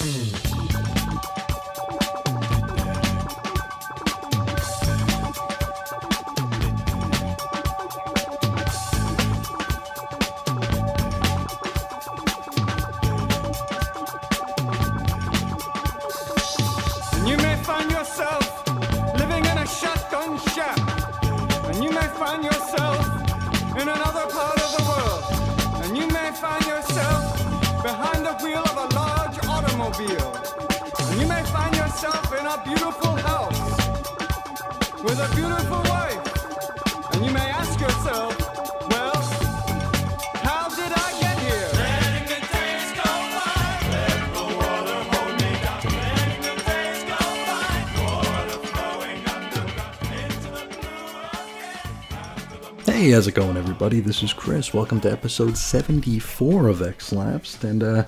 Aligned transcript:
Mm-hmm. 0.00 0.29
Everybody? 53.82 54.00
This 54.06 54.22
is 54.22 54.34
Chris. 54.34 54.74
Welcome 54.74 55.00
to 55.00 55.10
episode 55.10 55.56
74 55.56 56.68
of 56.68 56.82
X 56.82 57.14
Lapsed, 57.14 57.64
and 57.64 57.82
uh, 57.82 58.04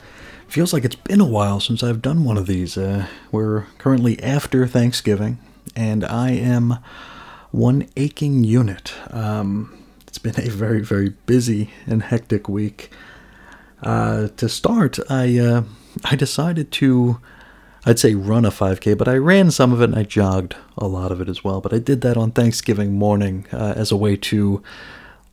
feels 0.47 0.75
like 0.75 0.85
it's 0.85 0.97
been 0.97 1.23
a 1.23 1.27
while 1.27 1.61
since 1.61 1.83
I've 1.83 2.03
done 2.03 2.25
one 2.25 2.37
of 2.37 2.47
these. 2.47 2.77
Uh, 2.77 3.07
we're 3.31 3.65
currently 3.79 4.23
after 4.23 4.67
Thanksgiving, 4.67 5.39
and 5.75 6.05
I 6.05 6.33
am 6.33 6.77
one 7.53 7.89
aching 7.97 8.45
unit. 8.45 8.93
Um, 9.11 9.83
it's 10.07 10.19
been 10.19 10.39
a 10.39 10.51
very, 10.51 10.83
very 10.83 11.15
busy 11.25 11.71
and 11.87 12.03
hectic 12.03 12.51
week. 12.51 12.91
Uh, 13.83 14.29
to 14.37 14.51
start, 14.51 14.99
I 15.09 15.39
uh, 15.39 15.63
I 16.05 16.17
decided 16.17 16.71
to, 16.73 17.19
I'd 17.87 17.99
say 17.99 18.15
run 18.15 18.45
a 18.45 18.51
5K, 18.51 18.99
but 18.99 19.09
I 19.09 19.17
ran 19.17 19.51
some 19.51 19.73
of 19.73 19.81
it 19.81 19.85
and 19.85 19.99
I 19.99 20.03
jogged 20.03 20.55
a 20.77 20.87
lot 20.87 21.11
of 21.13 21.23
it 21.23 21.31
as 21.31 21.43
well. 21.43 21.63
But 21.63 21.73
I 21.73 21.79
did 21.79 22.03
that 22.03 22.19
on 22.19 22.31
Thanksgiving 22.31 22.93
morning 22.93 23.47
uh, 23.55 23.73
as 23.75 23.91
a 23.91 23.97
way 23.97 24.17
to 24.17 24.63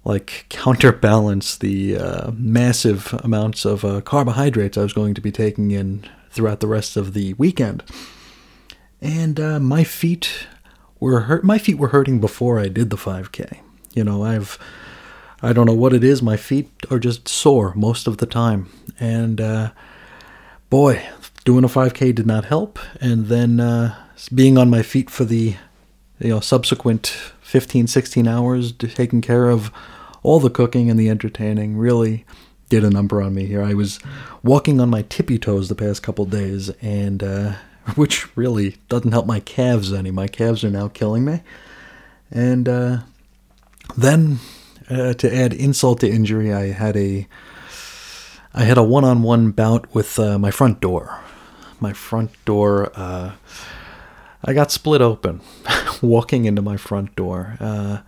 like 0.03 0.45
counterbalance 0.49 1.57
the 1.57 1.97
uh, 1.97 2.31
massive 2.31 3.13
amounts 3.23 3.65
of 3.65 3.83
uh, 3.83 4.01
carbohydrates 4.01 4.77
I 4.77 4.83
was 4.83 4.93
going 4.93 5.13
to 5.13 5.21
be 5.21 5.31
taking 5.31 5.71
in 5.71 6.09
throughout 6.31 6.59
the 6.59 6.67
rest 6.67 6.95
of 6.95 7.13
the 7.13 7.33
weekend. 7.33 7.83
And 9.01 9.39
uh, 9.39 9.59
my 9.59 9.83
feet 9.83 10.47
were 10.99 11.21
hurt. 11.21 11.43
My 11.43 11.57
feet 11.57 11.77
were 11.77 11.89
hurting 11.89 12.19
before 12.19 12.59
I 12.59 12.67
did 12.67 12.89
the 12.89 12.97
5K. 12.97 13.59
You 13.93 14.03
know, 14.03 14.23
I've 14.23 14.57
I 15.41 15.53
don't 15.53 15.65
know 15.65 15.73
what 15.73 15.93
it 15.93 16.03
is. 16.03 16.21
My 16.21 16.37
feet 16.37 16.69
are 16.91 16.99
just 16.99 17.27
sore 17.27 17.73
most 17.73 18.07
of 18.07 18.17
the 18.17 18.25
time, 18.25 18.69
and 18.99 19.39
uh, 19.39 19.71
boy, 20.69 21.01
doing 21.45 21.63
a 21.63 21.69
5K 21.69 22.13
did 22.13 22.27
not 22.27 22.45
help. 22.45 22.77
And 22.99 23.27
then 23.27 23.59
uh, 23.59 23.95
being 24.33 24.57
on 24.57 24.69
my 24.69 24.81
feet 24.81 25.09
for 25.09 25.23
the 25.23 25.55
you 26.19 26.29
know 26.29 26.41
subsequent 26.41 27.15
15, 27.49 27.87
16 27.87 28.27
hours, 28.27 28.71
taking 28.71 29.21
care 29.21 29.49
of 29.49 29.71
all 30.21 30.39
the 30.39 30.51
cooking 30.51 30.87
and 30.87 30.99
the 30.99 31.09
entertaining, 31.09 31.77
really 31.77 32.23
did 32.69 32.83
a 32.83 32.91
number 32.91 33.23
on 33.23 33.33
me 33.33 33.47
here. 33.47 33.63
I 33.63 33.73
was 33.73 33.99
walking 34.43 34.79
on 34.79 34.91
my 34.91 35.01
tippy 35.01 35.39
toes 35.39 35.67
the 35.67 35.73
past 35.73 36.03
couple 36.03 36.25
days, 36.25 36.69
and 36.79 37.23
uh, 37.23 37.53
which 37.95 38.37
really 38.37 38.77
doesn't 38.87 39.13
help 39.13 39.25
my 39.25 39.39
calves 39.39 39.91
any. 39.91 40.11
My 40.11 40.27
calves 40.27 40.63
are 40.63 40.69
now 40.69 40.89
killing 40.89 41.25
me, 41.25 41.41
and 42.29 42.69
uh, 42.69 42.99
then 43.97 44.37
uh, 44.87 45.13
to 45.15 45.35
add 45.35 45.51
insult 45.51 46.01
to 46.01 46.07
injury, 46.07 46.53
I 46.53 46.67
had 46.67 46.95
a 46.95 47.27
I 48.53 48.65
had 48.65 48.77
a 48.77 48.83
one-on-one 48.83 49.51
bout 49.51 49.91
with 49.95 50.19
uh, 50.19 50.37
my 50.37 50.51
front 50.51 50.81
door. 50.81 51.19
My 51.79 51.93
front 51.93 52.29
door, 52.45 52.91
uh, 52.93 53.33
I 54.45 54.53
got 54.53 54.69
split 54.69 55.01
open 55.01 55.41
walking 56.01 56.45
into 56.45 56.61
my 56.61 56.77
front 56.77 57.15
door. 57.15 57.57
Uh, 57.59 57.99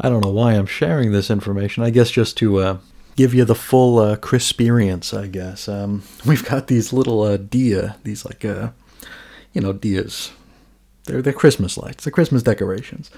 I 0.00 0.08
don't 0.08 0.22
know 0.22 0.30
why 0.30 0.52
I'm 0.52 0.66
sharing 0.66 1.12
this 1.12 1.30
information. 1.30 1.82
I 1.82 1.90
guess 1.90 2.10
just 2.10 2.36
to 2.38 2.58
uh, 2.58 2.78
give 3.16 3.34
you 3.34 3.44
the 3.44 3.54
full 3.54 3.98
uh, 3.98 4.12
experience. 4.12 5.12
I 5.12 5.26
guess 5.26 5.68
um, 5.68 6.02
we've 6.26 6.44
got 6.44 6.68
these 6.68 6.92
little 6.92 7.22
uh, 7.22 7.36
dia, 7.36 7.96
these 8.04 8.24
like 8.24 8.44
uh, 8.44 8.70
you 9.52 9.60
know 9.60 9.72
dias. 9.72 10.32
They're 11.04 11.22
they're 11.22 11.32
Christmas 11.32 11.76
lights, 11.76 12.04
the 12.04 12.10
Christmas 12.10 12.42
decorations. 12.42 13.10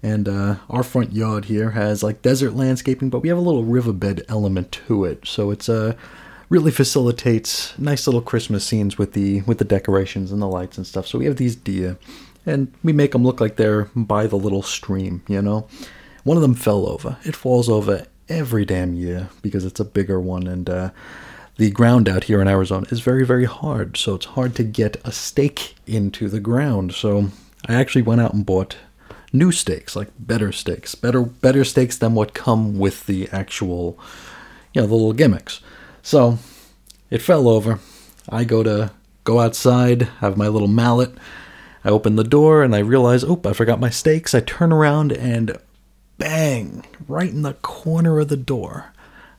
And 0.00 0.28
uh, 0.28 0.56
our 0.70 0.84
front 0.84 1.12
yard 1.12 1.46
here 1.46 1.70
has 1.70 2.04
like 2.04 2.22
desert 2.22 2.54
landscaping, 2.54 3.10
but 3.10 3.20
we 3.20 3.30
have 3.30 3.38
a 3.38 3.40
little 3.40 3.64
riverbed 3.64 4.24
element 4.28 4.70
to 4.86 5.04
it, 5.04 5.26
so 5.26 5.50
it's 5.50 5.68
uh, 5.68 5.94
really 6.48 6.70
facilitates 6.70 7.76
nice 7.78 8.06
little 8.06 8.22
Christmas 8.22 8.64
scenes 8.64 8.96
with 8.96 9.12
the 9.14 9.40
with 9.42 9.58
the 9.58 9.64
decorations 9.64 10.30
and 10.30 10.40
the 10.40 10.46
lights 10.46 10.76
and 10.76 10.86
stuff. 10.86 11.06
So 11.06 11.18
we 11.18 11.24
have 11.24 11.36
these 11.36 11.56
dia, 11.56 11.96
and 12.48 12.72
we 12.82 12.92
make 12.92 13.12
them 13.12 13.24
look 13.24 13.40
like 13.40 13.56
they're 13.56 13.84
by 13.94 14.26
the 14.26 14.36
little 14.36 14.62
stream, 14.62 15.22
you 15.28 15.42
know. 15.42 15.68
One 16.24 16.36
of 16.36 16.42
them 16.42 16.54
fell 16.54 16.88
over. 16.88 17.18
It 17.24 17.36
falls 17.36 17.68
over 17.68 18.06
every 18.28 18.64
damn 18.64 18.94
year 18.94 19.28
because 19.42 19.64
it's 19.64 19.80
a 19.80 19.84
bigger 19.84 20.18
one, 20.20 20.46
and 20.46 20.68
uh, 20.68 20.90
the 21.56 21.70
ground 21.70 22.08
out 22.08 22.24
here 22.24 22.40
in 22.40 22.48
Arizona 22.48 22.86
is 22.90 23.00
very 23.00 23.24
very 23.24 23.44
hard, 23.44 23.96
so 23.96 24.14
it's 24.14 24.26
hard 24.26 24.54
to 24.56 24.64
get 24.64 24.96
a 25.04 25.12
stake 25.12 25.74
into 25.86 26.28
the 26.28 26.40
ground. 26.40 26.94
So 26.94 27.28
I 27.66 27.74
actually 27.74 28.02
went 28.02 28.20
out 28.20 28.34
and 28.34 28.46
bought 28.46 28.76
new 29.32 29.52
stakes, 29.52 29.94
like 29.94 30.08
better 30.18 30.52
stakes, 30.52 30.94
better 30.94 31.22
better 31.22 31.64
stakes 31.64 31.98
than 31.98 32.14
what 32.14 32.34
come 32.34 32.78
with 32.78 33.06
the 33.06 33.28
actual, 33.30 33.98
you 34.72 34.80
know, 34.80 34.86
the 34.86 34.94
little 34.94 35.12
gimmicks. 35.12 35.60
So 36.02 36.38
it 37.10 37.22
fell 37.22 37.48
over. 37.48 37.78
I 38.28 38.44
go 38.44 38.62
to 38.62 38.90
go 39.24 39.40
outside, 39.40 40.02
have 40.20 40.36
my 40.36 40.48
little 40.48 40.68
mallet. 40.68 41.12
I 41.88 41.90
open 41.90 42.16
the 42.16 42.24
door 42.24 42.62
and 42.62 42.76
I 42.76 42.80
realize, 42.80 43.24
oh, 43.24 43.40
I 43.46 43.54
forgot 43.54 43.80
my 43.80 43.88
stakes. 43.88 44.34
I 44.34 44.40
turn 44.40 44.74
around 44.74 45.10
and 45.10 45.56
bang, 46.18 46.84
right 47.08 47.30
in 47.30 47.40
the 47.40 47.54
corner 47.54 48.20
of 48.20 48.28
the 48.28 48.36
door. 48.36 48.92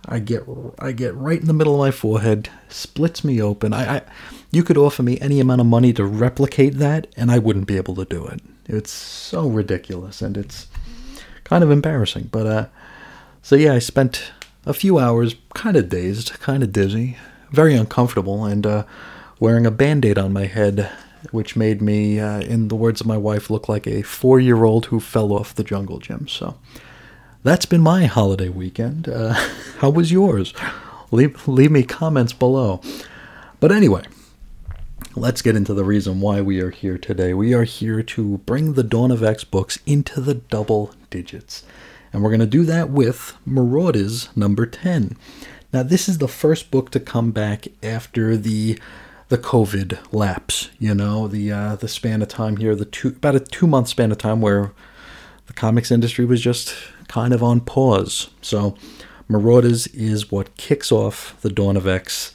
I 0.08 0.18
get 0.18 0.46
I 0.80 0.92
get 0.92 1.14
right 1.14 1.40
in 1.40 1.46
the 1.46 1.54
middle 1.54 1.76
of 1.76 1.80
my 1.80 1.92
forehead, 1.92 2.50
splits 2.68 3.24
me 3.24 3.40
open. 3.40 3.72
I, 3.72 3.98
I 3.98 4.02
you 4.50 4.64
could 4.64 4.80
offer 4.80 5.04
me 5.04 5.20
any 5.20 5.40
amount 5.40 5.62
of 5.62 5.68
money 5.68 5.94
to 5.94 6.04
replicate 6.04 6.80
that, 6.80 7.06
and 7.16 7.30
I 7.30 7.38
wouldn't 7.38 7.68
be 7.68 7.78
able 7.78 7.94
to 7.96 8.06
do 8.06 8.26
it. 8.26 8.42
It's 8.66 8.92
so 8.92 9.48
ridiculous, 9.48 10.24
and 10.24 10.36
it's 10.36 10.66
kind 11.44 11.64
of 11.64 11.70
embarrassing. 11.70 12.30
But 12.32 12.48
uh, 12.48 12.66
so 13.44 13.56
yeah, 13.58 13.74
I 13.74 13.80
spent 13.80 14.32
a 14.66 14.74
few 14.74 14.98
hours 14.98 15.36
kind 15.54 15.78
of 15.78 15.90
dazed, 15.90 16.40
kind 16.40 16.64
of 16.64 16.72
dizzy, 16.72 17.18
very 17.52 17.76
uncomfortable, 17.76 18.44
and 18.44 18.66
uh, 18.66 18.86
wearing 19.40 19.68
a 19.68 19.72
band-aid 19.72 20.18
on 20.18 20.34
my 20.34 20.48
head, 20.48 20.90
which 21.32 21.56
made 21.56 21.82
me, 21.82 22.20
uh, 22.20 22.42
in 22.42 22.68
the 22.68 22.76
words 22.76 23.02
of 23.02 23.08
my 23.08 23.18
wife, 23.18 23.50
look 23.50 23.68
like 23.70 23.88
a 23.88 24.02
four-year-old 24.02 24.88
who 24.88 25.00
fell 25.00 25.34
off 25.34 25.56
the 25.56 25.64
jungle 25.64 26.00
gym. 26.00 26.28
So 26.28 26.58
that's 27.44 27.66
been 27.66 27.82
my 27.82 28.06
holiday 28.06 28.50
weekend. 28.50 29.08
Uh, 29.08 29.34
how 29.80 29.90
was 29.90 30.12
yours? 30.12 30.54
Leave 31.12 31.48
leave 31.48 31.72
me 31.72 31.84
comments 31.84 32.34
below. 32.34 32.82
But 33.60 33.72
anyway, 33.72 34.04
let's 35.16 35.42
get 35.42 35.56
into 35.56 35.74
the 35.74 35.84
reason 35.84 36.22
why 36.22 36.42
we 36.42 36.62
are 36.62 36.70
here 36.70 36.98
today. 36.98 37.34
We 37.34 37.54
are 37.54 37.64
here 37.64 38.04
to 38.04 38.38
bring 38.40 38.74
the 38.74 38.84
Dawn 38.84 39.12
of 39.12 39.24
X 39.24 39.44
books 39.44 39.80
into 39.86 40.22
the 40.22 40.36
double 40.36 40.94
digits. 41.10 41.64
And 42.12 42.24
we're 42.24 42.30
going 42.30 42.40
to 42.40 42.46
do 42.46 42.64
that 42.64 42.90
with 42.90 43.36
Marauders 43.46 44.30
number 44.36 44.66
10. 44.66 45.16
Now, 45.72 45.84
this 45.84 46.10
is 46.10 46.18
the 46.18 46.28
first 46.28 46.72
book 46.72 46.90
to 46.92 47.00
come 47.00 47.32
back 47.32 47.68
after 47.84 48.36
the 48.36 48.80
the 49.30 49.38
COVID 49.38 49.98
lapse, 50.12 50.70
you 50.80 50.94
know, 50.94 51.28
the 51.28 51.52
uh, 51.52 51.76
the 51.76 51.88
span 51.88 52.22
of 52.22 52.28
time 52.28 52.58
here, 52.58 52.76
the 52.76 52.86
two 52.86 53.10
about 53.10 53.36
a 53.36 53.40
2 53.40 53.68
month 53.68 53.88
span 53.88 54.12
of 54.12 54.18
time 54.18 54.42
where 54.42 54.72
the 55.46 55.54
comics 55.54 55.92
industry 55.92 56.26
was 56.26 56.42
just 56.42 56.76
kind 57.08 57.34
of 57.34 57.42
on 57.42 57.62
pause. 57.62 58.30
So, 58.42 58.76
Marauders 59.28 59.88
is 59.88 60.32
what 60.32 60.58
kicks 60.58 60.92
off 60.92 61.40
the 61.42 61.50
Dawn 61.50 61.78
of 61.78 61.88
X 61.88 62.34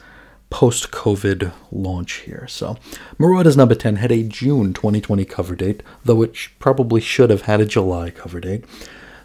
post 0.50 0.92
COVID 0.92 1.52
launch 1.72 2.12
here. 2.26 2.46
So, 2.48 2.76
Marauders 3.18 3.56
number 3.56 3.74
10 3.74 3.96
had 3.96 4.12
a 4.12 4.22
June 4.22 4.72
2020 4.72 5.24
cover 5.24 5.56
date, 5.56 5.82
though 6.04 6.22
it 6.22 6.36
sh- 6.36 6.48
probably 6.60 7.00
should 7.00 7.30
have 7.30 7.42
had 7.42 7.60
a 7.60 7.66
July 7.66 8.10
cover 8.10 8.38
date. 8.38 8.64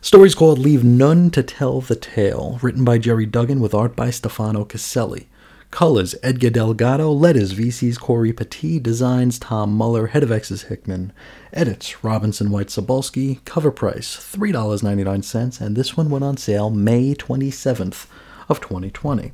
Story's 0.01 0.33
called 0.33 0.57
Leave 0.57 0.83
None 0.83 1.29
to 1.31 1.43
Tell 1.43 1.81
the 1.81 1.95
Tale, 1.95 2.57
written 2.63 2.83
by 2.83 2.97
Gerry 2.97 3.27
Duggan 3.27 3.59
with 3.59 3.75
art 3.75 3.95
by 3.95 4.09
Stefano 4.09 4.63
Caselli. 4.65 5.27
Colors 5.71 6.15
Edgar 6.23 6.49
Delgado, 6.49 7.11
letters 7.11 7.53
VC's 7.53 7.99
Cory 7.99 8.33
Petit, 8.33 8.79
designs 8.79 9.37
Tom 9.37 9.71
Muller, 9.71 10.07
head 10.07 10.23
of 10.23 10.31
X's 10.31 10.63
Hickman, 10.63 11.13
edits 11.53 12.03
Robinson 12.03 12.49
White 12.49 12.67
Sobolski, 12.67 13.43
cover 13.45 13.69
price 13.69 14.15
$3.99, 14.17 15.61
and 15.61 15.75
this 15.75 15.95
one 15.95 16.09
went 16.09 16.25
on 16.25 16.37
sale 16.37 16.71
May 16.71 17.13
27th 17.13 18.07
of 18.49 18.59
2020. 18.59 19.31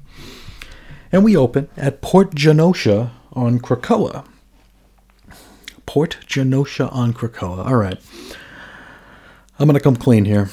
And 1.11 1.23
we 1.23 1.37
open 1.37 1.69
at 1.77 2.01
Port 2.01 2.35
Genosha 2.35 3.11
on 3.31 3.59
Krakoa. 3.59 4.25
Port 5.85 6.17
Genosha 6.27 6.93
on 6.93 7.13
Krakoa. 7.13 7.65
All 7.65 7.77
right. 7.77 7.97
I'm 9.57 9.67
going 9.67 9.77
to 9.77 9.83
come 9.83 9.95
clean 9.95 10.25
here. 10.25 10.49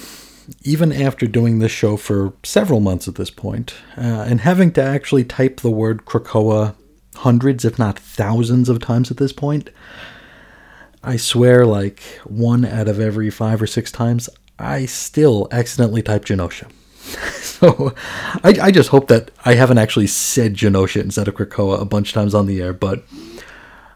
Even 0.63 0.93
after 0.93 1.27
doing 1.27 1.59
this 1.59 1.73
show 1.73 1.97
for 1.97 2.33
several 2.43 2.81
months 2.81 3.09
at 3.09 3.17
this 3.17 3.31
point, 3.31 3.75
uh, 3.97 4.25
and 4.27 4.41
having 4.41 4.73
to 4.73 4.83
actually 4.83 5.25
type 5.25 5.61
the 5.61 5.71
word 5.71 6.05
Krakoa 6.05 6.75
hundreds, 7.17 7.65
if 7.65 7.79
not 7.79 7.99
thousands 7.99 8.69
of 8.69 8.81
times 8.81 9.11
at 9.11 9.17
this 9.17 9.33
point, 9.33 9.71
I 11.03 11.17
swear, 11.17 11.67
like 11.67 12.01
one 12.25 12.65
out 12.65 12.89
of 12.89 13.01
every 13.01 13.31
five 13.31 13.61
or 13.61 13.67
six 13.67 13.91
times, 13.91 14.29
I 14.59 14.87
still 14.87 15.49
accidentally 15.51 16.03
type 16.03 16.25
Genosha. 16.25 16.71
so 17.43 17.95
I, 18.45 18.57
I, 18.63 18.71
just 18.71 18.91
hope 18.91 19.09
that 19.09 19.33
I 19.45 19.55
haven't 19.55 19.79
actually 19.79 20.07
said 20.07 20.55
Genosha 20.55 21.01
instead 21.01 21.27
of 21.27 21.35
Krakoa 21.35 21.81
a 21.81 21.85
bunch 21.85 22.11
of 22.11 22.15
times 22.15 22.35
on 22.35 22.47
the 22.47 22.63
air, 22.63 22.73
but 22.73 23.03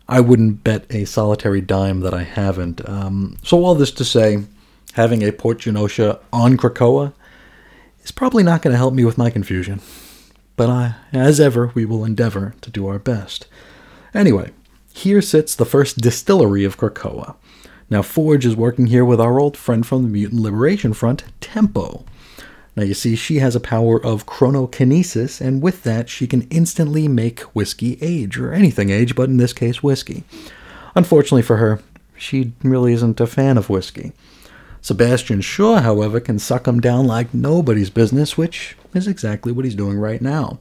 I 0.09 0.21
wouldn't 0.21 0.65
bet 0.65 0.87
a 0.91 1.05
solitary 1.05 1.61
dime 1.61 2.01
that 2.01 2.15
I 2.15 2.25
haven't. 2.25 2.87
Um, 2.89 3.37
so 3.43 3.65
all 3.65 3.77
this 3.77 3.93
to 3.93 4.05
say, 4.05 4.43
having 4.97 5.23
a 5.23 5.31
Port 5.31 5.59
Genosha 5.59 6.19
on 6.33 6.57
Krakoa 6.57 7.13
is 8.03 8.11
probably 8.11 8.43
not 8.43 8.63
going 8.63 8.73
to 8.73 8.79
help 8.79 8.95
me 8.95 9.05
with 9.05 9.19
my 9.19 9.29
confusion. 9.29 9.83
But 10.57 10.71
I, 10.71 10.95
as 11.13 11.39
ever, 11.39 11.71
we 11.75 11.85
will 11.85 12.03
endeavor 12.03 12.55
to 12.63 12.71
do 12.71 12.87
our 12.87 12.99
best. 12.99 13.47
Anyway, 14.15 14.53
here 14.95 15.21
sits 15.21 15.55
the 15.55 15.67
first 15.67 15.99
distillery 15.99 16.65
of 16.65 16.79
Krakoa. 16.79 17.37
Now, 17.91 18.01
Forge 18.01 18.47
is 18.47 18.57
working 18.57 18.87
here 18.87 19.05
with 19.05 19.21
our 19.21 19.39
old 19.39 19.55
friend 19.55 19.87
from 19.87 20.03
the 20.03 20.09
Mutant 20.09 20.41
Liberation 20.41 20.95
Front, 20.95 21.25
Tempo. 21.43 22.07
Now, 22.75 22.85
you 22.85 22.95
see, 22.95 23.17
she 23.17 23.41
has 23.41 23.55
a 23.55 23.61
power 23.61 24.03
of 24.03 24.25
chronokinesis, 24.25 25.43
and 25.43 25.61
with 25.61 25.83
that, 25.83 26.09
she 26.09 26.27
can 26.27 26.49
instantly 26.49 27.07
make 27.07 27.41
whiskey 27.55 27.99
age, 28.01 28.39
or 28.39 28.51
anything 28.51 28.89
age, 28.89 29.15
but 29.15 29.29
in 29.29 29.37
this 29.37 29.53
case, 29.53 29.83
whiskey. 29.83 30.25
Unfortunately 30.95 31.43
for 31.43 31.59
her, 31.59 31.83
she 32.17 32.55
really 32.63 32.95
isn't 32.95 33.21
a 33.21 33.27
fan 33.27 33.59
of 33.59 33.69
whiskey. 33.69 34.13
Sebastian 34.87 35.41
Shaw, 35.41 35.81
however, 35.81 36.21
can 36.21 36.39
suck 36.39 36.69
him 36.69 36.79
down 36.79 37.09
like 37.09 37.35
nobody's 37.35 37.91
business, 37.91 38.39
which 38.39 38.77
is 38.95 39.09
exactly 39.09 39.51
what 39.51 39.65
he's 39.65 39.75
doing 39.75 39.99
right 39.99 40.23
now. 40.23 40.61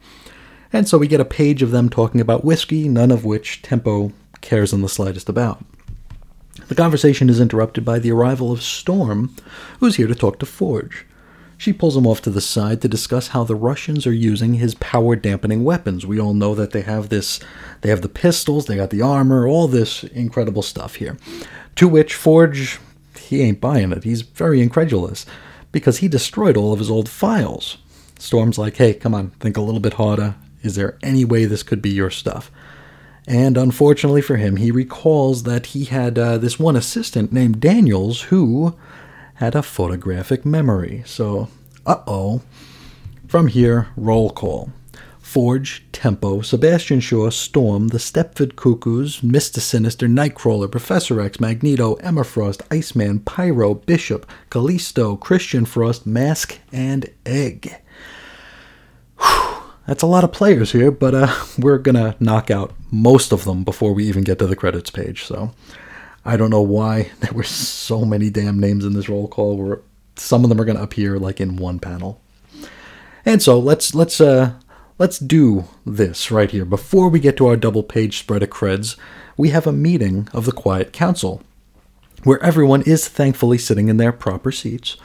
And 0.74 0.88
so 0.88 0.98
we 0.98 1.08
get 1.08 1.20
a 1.20 1.26
page 1.26 1.62
of 1.62 1.70
them 1.70 1.90
talking 1.90 2.20
about 2.20 2.44
whiskey, 2.44 2.90
none 2.90 3.12
of 3.12 3.24
which 3.24 3.62
Tempo 3.62 4.14
cares 4.42 4.74
in 4.74 4.82
the 4.82 4.90
slightest 4.90 5.30
about. 5.30 5.64
The 6.70 6.74
conversation 6.74 7.30
is 7.30 7.40
interrupted 7.40 7.86
by 7.86 8.00
the 8.00 8.10
arrival 8.10 8.52
of 8.52 8.64
Storm, 8.64 9.36
who's 9.80 9.98
here 9.98 10.08
to 10.08 10.16
talk 10.16 10.40
to 10.40 10.48
Forge. 10.48 11.06
She 11.56 11.72
pulls 11.72 11.96
him 11.96 12.08
off 12.08 12.24
to 12.24 12.32
the 12.32 12.42
side 12.42 12.82
to 12.82 12.88
discuss 12.88 13.28
how 13.28 13.44
the 13.44 13.54
Russians 13.54 14.08
are 14.08 14.12
using 14.12 14.56
his 14.56 14.74
power 14.74 15.16
dampening 15.16 15.64
weapons. 15.64 16.04
We 16.04 16.20
all 16.20 16.34
know 16.34 16.56
that 16.56 16.72
they 16.72 16.82
have 16.82 17.10
this, 17.10 17.40
they 17.82 17.90
have 17.90 18.02
the 18.02 18.10
pistols, 18.10 18.66
they 18.66 18.78
got 18.78 18.90
the 18.90 19.04
armor, 19.04 19.48
all 19.48 19.68
this 19.68 20.04
incredible 20.04 20.64
stuff 20.64 20.96
here. 20.96 21.16
To 21.76 21.88
which 21.88 22.16
Forge, 22.16 22.80
he 23.26 23.42
ain't 23.42 23.62
buying 23.62 23.92
it. 23.92 24.04
He's 24.04 24.22
very 24.22 24.62
incredulous 24.62 25.26
because 25.72 25.98
he 25.98 26.08
destroyed 26.08 26.58
all 26.58 26.74
of 26.74 26.80
his 26.80 26.90
old 26.90 27.10
files. 27.10 27.78
Storm's 28.18 28.58
like, 28.58 28.78
hey, 28.78 28.94
come 28.94 29.14
on, 29.14 29.32
think 29.32 29.58
a 29.58 29.62
little 29.62 29.82
bit 29.82 29.94
harder. 29.94 30.36
Is 30.62 30.76
there 30.76 30.98
any 31.04 31.26
way 31.26 31.46
this 31.46 31.64
could 31.64 31.82
be 31.82 31.90
your 31.92 32.10
stuff? 32.10 32.50
And 33.28 33.58
unfortunately 33.58 34.22
for 34.22 34.38
him, 34.38 34.58
he 34.58 34.72
recalls 34.72 35.44
that 35.44 35.68
he 35.68 35.86
had 35.86 36.18
uh, 36.18 36.38
this 36.38 36.60
one 36.60 36.76
assistant 36.76 37.34
named 37.34 37.60
Daniels 37.60 38.24
who 38.24 38.76
had 39.36 39.56
a 39.56 39.64
photographic 39.64 40.46
memory. 40.46 41.04
So, 41.06 41.50
uh 41.86 42.02
oh. 42.08 42.42
From 43.28 43.48
here, 43.48 43.88
roll 43.98 44.30
call. 44.30 44.72
Forge, 45.36 45.84
Tempo, 45.92 46.40
Sebastian 46.40 47.02
Shaw, 47.02 47.30
Storm, 47.30 47.90
the 47.90 47.98
Stepford 47.98 48.56
Cuckoos, 48.56 49.20
Mr. 49.20 49.60
Sinister, 49.60 50.08
Nightcrawler, 50.08 50.72
Professor 50.72 51.20
X, 51.20 51.42
Magneto, 51.42 51.96
Emma 51.96 52.24
Frost, 52.24 52.64
Iceman, 52.72 53.20
Pyro, 53.20 53.74
Bishop, 53.74 54.26
Callisto, 54.50 55.18
Christian 55.18 55.66
Frost, 55.66 56.08
Mask, 56.08 56.58
and 56.72 57.10
Egg. 57.26 57.76
Whew, 59.20 59.58
that's 59.86 60.04
a 60.04 60.08
lot 60.08 60.24
of 60.24 60.32
players 60.32 60.72
here, 60.72 60.90
but 60.90 61.14
uh, 61.14 61.36
we're 61.60 61.80
gonna 61.80 62.16
knock 62.22 62.50
out 62.50 62.74
most 62.90 63.34
of 63.34 63.44
them 63.44 63.66
before 63.66 63.92
we 63.92 64.06
even 64.06 64.24
get 64.24 64.40
to 64.40 64.48
the 64.48 64.56
credits 64.56 64.90
page. 64.90 65.26
So 65.26 65.52
I 66.24 66.38
don't 66.38 66.50
know 66.50 66.62
why 66.62 67.12
there 67.20 67.34
were 67.34 67.44
so 67.44 68.06
many 68.06 68.30
damn 68.30 68.58
names 68.58 68.86
in 68.86 68.94
this 68.94 69.10
roll 69.10 69.28
call. 69.28 69.58
Where 69.58 69.82
some 70.16 70.46
of 70.46 70.50
them 70.50 70.62
are 70.62 70.66
going 70.66 70.78
to 70.78 70.84
appear 70.84 71.20
like 71.20 71.42
in 71.42 71.58
one 71.58 71.80
panel. 71.80 72.22
And 73.26 73.42
so 73.42 73.60
let's 73.60 73.94
let's 73.94 74.22
uh 74.22 74.54
let's 74.98 75.20
do 75.20 75.66
this 75.86 76.32
right 76.32 76.52
here 76.52 76.66
before 76.66 77.10
we 77.10 77.20
get 77.20 77.36
to 77.38 77.48
our 77.48 77.58
double 77.58 77.84
page 77.84 78.18
spread 78.18 78.44
of 78.44 78.50
creds. 78.50 78.96
We 79.36 79.50
have 79.50 79.68
a 79.68 79.74
meeting 79.74 80.30
of 80.34 80.46
the 80.46 80.54
Quiet 80.54 80.94
Council, 80.94 81.42
where 82.24 82.42
everyone 82.42 82.82
is 82.84 83.08
thankfully 83.08 83.58
sitting 83.58 83.90
in 83.90 83.98
their 83.98 84.14
proper 84.14 84.52
seats. 84.52 84.96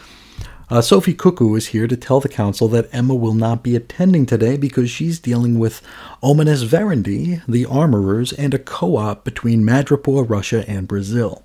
Uh, 0.68 0.80
Sophie 0.80 1.14
Cuckoo 1.14 1.56
is 1.56 1.68
here 1.68 1.88
to 1.88 1.96
tell 1.96 2.20
the 2.20 2.28
council 2.28 2.68
that 2.68 2.88
Emma 2.92 3.16
will 3.16 3.34
not 3.34 3.64
be 3.64 3.74
attending 3.74 4.24
today 4.24 4.56
because 4.56 4.88
she's 4.88 5.18
dealing 5.18 5.58
with 5.58 5.82
Homines 6.22 6.62
Verendi, 6.64 7.42
the 7.48 7.66
armorers, 7.66 8.32
and 8.32 8.54
a 8.54 8.58
co 8.58 8.96
op 8.96 9.24
between 9.24 9.64
Madripoor, 9.64 10.28
Russia, 10.30 10.64
and 10.68 10.86
Brazil. 10.86 11.42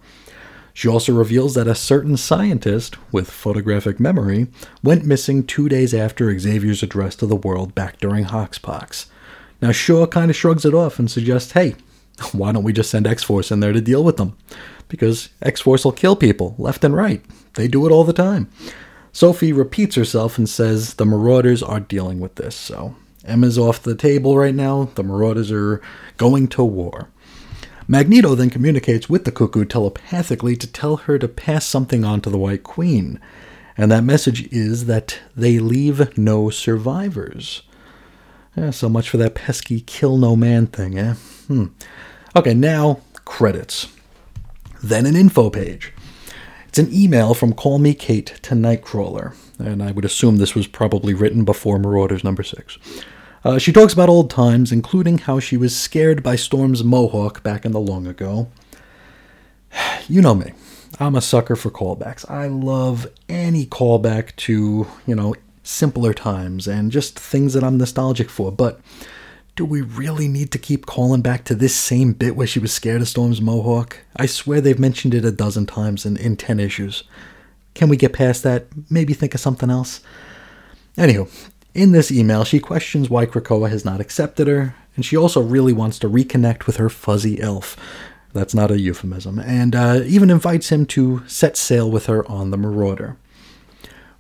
She 0.76 0.90
also 0.90 1.14
reveals 1.14 1.54
that 1.54 1.70
a 1.70 1.74
certain 1.74 2.18
scientist, 2.18 2.98
with 3.10 3.32
photographic 3.32 3.98
memory, 3.98 4.48
went 4.84 5.06
missing 5.06 5.46
two 5.46 5.70
days 5.70 5.94
after 5.94 6.38
Xavier's 6.38 6.84
address 6.84 7.16
to 7.16 7.26
the 7.26 7.38
world 7.38 7.74
back 7.74 7.98
during 7.98 8.26
Hoxpox. 8.26 9.06
Now, 9.62 9.72
Shaw 9.72 10.06
kind 10.06 10.30
of 10.30 10.36
shrugs 10.36 10.66
it 10.66 10.74
off 10.74 11.00
and 11.00 11.10
suggests, 11.10 11.54
hey, 11.54 11.76
why 12.34 12.52
don't 12.52 12.66
we 12.66 12.74
just 12.74 12.90
send 12.90 13.08
X 13.08 13.24
Force 13.24 13.52
in 13.52 13.62
there 13.62 13.72
to 13.72 13.80
deal 13.80 14.04
with 14.04 14.18
them? 14.18 14.36
Because 14.90 15.30
X 15.42 15.62
Force 15.62 15.86
will 15.86 15.94
kill 15.94 16.18
people 16.18 16.56
left 16.58 16.84
and 16.84 16.94
right. 16.94 17.24
They 17.54 17.70
do 17.70 17.88
it 17.88 17.92
all 17.94 18.04
the 18.04 18.12
time. 18.12 18.50
Sophie 19.14 19.54
repeats 19.54 19.96
herself 19.96 20.38
and 20.38 20.50
says 20.50 20.96
the 20.96 21.06
Marauders 21.06 21.64
are 21.64 21.80
dealing 21.80 22.20
with 22.20 22.36
this. 22.36 22.54
So 22.54 22.98
Emma's 23.24 23.58
off 23.58 23.82
the 23.82 23.96
table 23.96 24.38
right 24.38 24.54
now. 24.54 24.90
The 24.96 25.04
Marauders 25.04 25.54
are 25.54 25.82
going 26.18 26.50
to 26.50 26.66
war. 26.66 27.08
Magneto 27.88 28.34
then 28.34 28.50
communicates 28.50 29.10
with 29.10 29.26
the 29.26 29.32
Cuckoo 29.32 29.66
telepathically 29.66 30.56
to 30.56 30.72
tell 30.72 30.98
her 30.98 31.20
to 31.20 31.28
pass 31.28 31.66
something 31.66 32.04
on 32.04 32.22
to 32.22 32.30
the 32.30 32.38
White 32.38 32.64
Queen. 32.64 33.20
And 33.78 33.92
that 33.92 34.04
message 34.04 34.52
is 34.52 34.86
that 34.86 35.20
they 35.36 35.60
leave 35.60 36.18
no 36.18 36.50
survivors. 36.50 37.62
Yeah, 38.56 38.72
so 38.72 38.90
much 38.90 39.10
for 39.10 39.18
that 39.18 39.36
pesky 39.36 39.82
kill 39.82 40.18
no 40.18 40.36
man 40.36 40.68
thing, 40.68 40.98
eh? 40.98 41.14
Hmm. 41.48 41.66
Okay, 42.36 42.54
now 42.54 43.02
credits. 43.26 43.90
Then 44.82 45.06
an 45.06 45.16
info 45.16 45.50
page. 45.50 45.94
It's 46.68 46.80
an 46.80 46.94
email 46.94 47.34
from 47.34 47.54
Call 47.54 47.80
Me 47.80 47.94
Kate 47.94 48.38
to 48.44 48.56
Nightcrawler, 48.56 49.36
and 49.60 49.82
I 49.84 49.92
would 49.92 50.06
assume 50.06 50.38
this 50.38 50.56
was 50.56 50.68
probably 50.68 51.14
written 51.14 51.46
before 51.46 51.80
Marauders 51.80 52.24
number 52.24 52.44
six. 52.44 52.78
Uh, 53.46 53.60
she 53.60 53.72
talks 53.72 53.94
about 53.94 54.10
old 54.10 54.32
times, 54.32 54.72
including 54.72 55.20
how 55.20 55.40
she 55.40 55.56
was 55.56 55.76
scared 55.80 56.24
by 56.24 56.36
Storm's 56.36 56.84
mohawk 56.84 57.44
back 57.44 57.64
in 57.64 57.72
the 57.72 57.80
long 57.80 58.08
ago. 58.08 58.50
You 60.08 60.22
know 60.22 60.36
me. 60.36 60.54
I'm 61.00 61.16
a 61.16 61.22
sucker 61.22 61.56
for 61.56 61.72
callbacks. 61.72 62.30
I 62.30 62.46
love 62.46 63.08
any 63.28 63.66
callback 63.66 64.36
to, 64.36 64.86
you 65.08 65.16
know, 65.16 65.34
simpler 65.64 66.14
times 66.14 66.68
and 66.68 66.92
just 66.92 67.18
things 67.18 67.54
that 67.54 67.64
I'm 67.64 67.80
nostalgic 67.80 68.30
for. 68.30 68.52
But 68.52 68.80
do 69.56 69.66
we 69.66 69.82
really 69.82 70.28
need 70.28 70.52
to 70.52 70.60
keep 70.60 70.86
calling 70.86 71.22
back 71.22 71.44
to 71.46 71.56
this 71.56 71.76
same 71.76 72.14
bit 72.14 72.36
where 72.36 72.46
she 72.46 72.60
was 72.60 72.72
scared 72.72 73.02
of 73.02 73.08
Storm's 73.08 73.42
mohawk? 73.42 73.98
I 74.16 74.28
swear 74.28 74.62
they've 74.62 74.78
mentioned 74.78 75.16
it 75.16 75.26
a 75.26 75.32
dozen 75.32 75.66
times 75.66 76.06
in, 76.06 76.18
in 76.18 76.38
10 76.38 76.60
issues. 76.60 77.04
Can 77.74 77.90
we 77.90 77.98
get 77.98 78.14
past 78.14 78.44
that? 78.44 78.68
Maybe 78.92 79.14
think 79.14 79.34
of 79.34 79.40
something 79.40 79.72
else? 79.72 80.02
Anywho, 80.98 81.30
in 81.76 81.92
this 81.92 82.12
email, 82.12 82.44
she 82.44 82.60
questions 82.60 83.10
why 83.10 83.26
Krakoa 83.26 83.70
has 83.70 83.86
not 83.86 84.00
accepted 84.00 84.48
her, 84.48 84.76
and 84.96 85.06
she 85.06 85.18
also 85.18 85.42
really 85.42 85.74
wants 85.74 86.00
to 86.00 86.10
reconnect 86.10 86.66
with 86.66 86.78
her 86.78 86.90
fuzzy 86.90 87.42
elf. 87.42 87.76
That's 88.34 88.56
not 88.56 88.72
a 88.72 88.80
euphemism, 88.80 89.40
and 89.40 89.76
uh, 89.76 90.02
even 90.06 90.30
invites 90.30 90.70
him 90.70 90.86
to 90.88 91.24
set 91.28 91.58
sail 91.58 91.92
with 91.92 92.08
her 92.08 92.26
on 92.30 92.52
the 92.52 92.58
Marauder. 92.58 93.18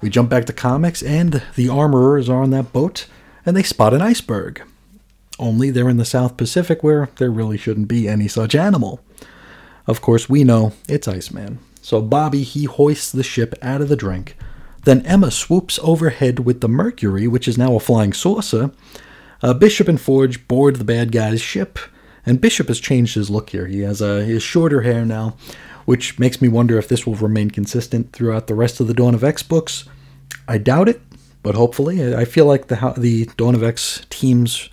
We 0.02 0.10
jump 0.10 0.30
back 0.30 0.46
to 0.46 0.54
comics, 0.54 1.02
and 1.02 1.42
the 1.56 1.70
armorers 1.70 2.30
are 2.30 2.44
on 2.44 2.52
that 2.52 2.74
boat, 2.74 3.08
and 3.46 3.56
they 3.56 3.64
spot 3.64 3.94
an 3.94 4.02
iceberg. 4.02 4.62
Only 5.40 5.72
they're 5.72 5.90
in 5.90 5.98
the 5.98 6.06
South 6.06 6.38
Pacific 6.38 6.84
where 6.84 7.10
there 7.18 7.32
really 7.32 7.58
shouldn't 7.58 7.88
be 7.88 8.08
any 8.08 8.28
such 8.28 8.56
animal. 8.56 9.00
Of 9.88 10.02
course, 10.02 10.30
we 10.30 10.44
know 10.44 10.74
it's 10.88 11.08
Iceman. 11.08 11.60
So 11.82 12.02
Bobby, 12.02 12.44
he 12.44 12.64
hoists 12.66 13.12
the 13.12 13.24
ship 13.24 13.54
out 13.62 13.82
of 13.82 13.90
the 13.90 13.96
drink. 13.96 14.36
Then 14.86 15.06
Emma 15.06 15.32
swoops 15.32 15.80
overhead 15.82 16.40
with 16.40 16.62
the 16.62 16.70
Mercury, 16.70 17.28
which 17.28 17.48
is 17.48 17.58
now 17.58 17.76
a 17.76 17.80
flying 17.80 18.14
saucer. 18.14 18.72
Uh, 19.42 19.54
Bishop 19.54 19.88
and 19.88 20.00
Forge 20.00 20.48
board 20.48 20.78
the 20.78 20.84
bad 20.84 21.12
guy's 21.12 21.42
ship, 21.42 21.80
and 22.26 22.40
Bishop 22.40 22.68
has 22.68 22.80
changed 22.80 23.16
his 23.16 23.30
look 23.30 23.50
here. 23.50 23.66
He 23.66 23.82
has 23.82 24.02
uh, 24.02 24.18
his 24.18 24.44
shorter 24.44 24.82
hair 24.82 25.04
now, 25.04 25.36
which 25.86 26.20
makes 26.20 26.40
me 26.42 26.48
wonder 26.48 26.78
if 26.78 26.88
this 26.88 27.06
will 27.06 27.16
remain 27.16 27.50
consistent 27.50 28.14
throughout 28.14 28.48
the 28.48 28.56
rest 28.56 28.80
of 28.80 28.88
the 28.88 28.94
Dawn 28.94 29.16
of 29.16 29.24
X 29.24 29.42
books. 29.44 29.86
I 30.48 30.60
doubt 30.60 30.88
it, 30.88 31.02
but 31.42 31.56
hopefully. 31.56 32.16
I 32.16 32.26
feel 32.26 32.46
like 32.46 32.68
the 32.68 32.94
the 32.96 33.26
Dawn 33.38 33.56
of 33.56 33.64
X 33.64 34.06
teams 34.12 34.70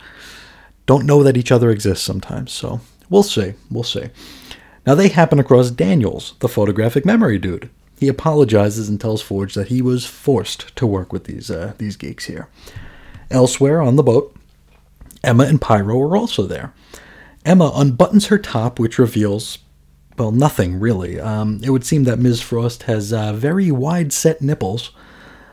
don't 0.85 1.07
know 1.07 1.23
that 1.23 1.37
each 1.39 1.53
other 1.53 1.71
exists 1.71 2.05
sometimes. 2.05 2.53
So 2.53 2.81
we'll 3.09 3.23
see. 3.23 3.55
We'll 3.71 3.83
see. 3.83 4.11
Now 4.87 4.95
they 4.95 5.09
happen 5.09 5.39
across 5.39 5.71
Daniels, 5.71 6.35
the 6.41 6.49
photographic 6.49 7.07
memory 7.07 7.39
dude. 7.39 7.71
He 8.03 8.09
apologizes 8.09 8.89
and 8.89 9.01
tells 9.01 9.23
Forge 9.23 9.55
that 9.55 9.69
he 9.69 9.81
was 9.81 10.05
forced 10.05 10.75
to 10.75 10.89
work 10.89 11.13
with 11.13 11.23
these 11.23 11.53
uh, 11.53 11.75
these 11.79 11.95
geeks 11.95 12.25
here. 12.25 12.49
Elsewhere 13.31 13.81
on 13.81 13.95
the 13.95 14.03
boat, 14.03 14.35
Emma 15.23 15.45
and 15.45 15.61
Pyro 15.61 16.01
are 16.01 16.17
also 16.17 16.43
there. 16.43 16.75
Emma 17.45 17.71
unbuttons 17.71 18.27
her 18.27 18.39
top, 18.39 18.81
which 18.81 18.99
reveals, 18.99 19.59
well, 20.19 20.33
nothing 20.33 20.81
really. 20.81 21.21
Um, 21.21 21.61
it 21.63 21.71
would 21.71 21.85
seem 21.85 22.03
that 22.03 22.19
Ms. 22.19 22.41
Frost 22.41 22.83
has 22.83 23.13
uh, 23.13 23.35
very 23.35 23.71
wide 23.71 24.13
set 24.13 24.43
nipples, 24.43 24.91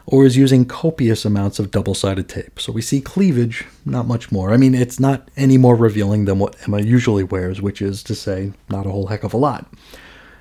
or 0.08 0.26
is 0.26 0.36
using 0.36 0.66
copious 0.66 1.26
amounts 1.26 1.60
of 1.60 1.70
double 1.70 1.94
sided 1.94 2.28
tape. 2.28 2.60
So 2.60 2.72
we 2.72 2.82
see 2.82 3.00
cleavage, 3.00 3.68
not 3.86 4.08
much 4.08 4.32
more. 4.32 4.52
I 4.54 4.58
mean, 4.58 4.74
it's 4.74 5.00
not 5.00 5.30
any 5.38 5.60
more 5.60 5.76
revealing 5.76 6.26
than 6.26 6.40
what 6.40 6.56
Emma 6.64 6.82
usually 6.82 7.24
wears, 7.24 7.62
which 7.62 7.80
is 7.80 8.02
to 8.02 8.16
say, 8.16 8.54
not 8.70 8.88
a 8.88 8.90
whole 8.90 9.06
heck 9.06 9.24
of 9.24 9.36
a 9.36 9.38
lot. 9.38 9.72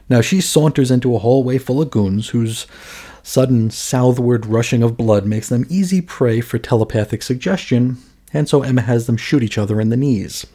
Now 0.08 0.20
she 0.20 0.40
saunters 0.40 0.90
into 0.90 1.14
a 1.14 1.18
hallway 1.18 1.58
full 1.58 1.82
of 1.82 1.90
goons 1.90 2.30
whose 2.30 2.66
sudden 3.22 3.70
southward 3.70 4.46
rushing 4.46 4.82
of 4.82 4.96
blood 4.96 5.26
makes 5.26 5.48
them 5.48 5.66
easy 5.68 6.00
prey 6.00 6.40
for 6.40 6.58
telepathic 6.58 7.22
suggestion, 7.22 7.98
and 8.32 8.48
so 8.48 8.62
Emma 8.62 8.80
has 8.82 9.06
them 9.06 9.16
shoot 9.16 9.42
each 9.42 9.58
other 9.58 9.80
in 9.80 9.90
the 9.90 9.96
knees. 9.96 10.46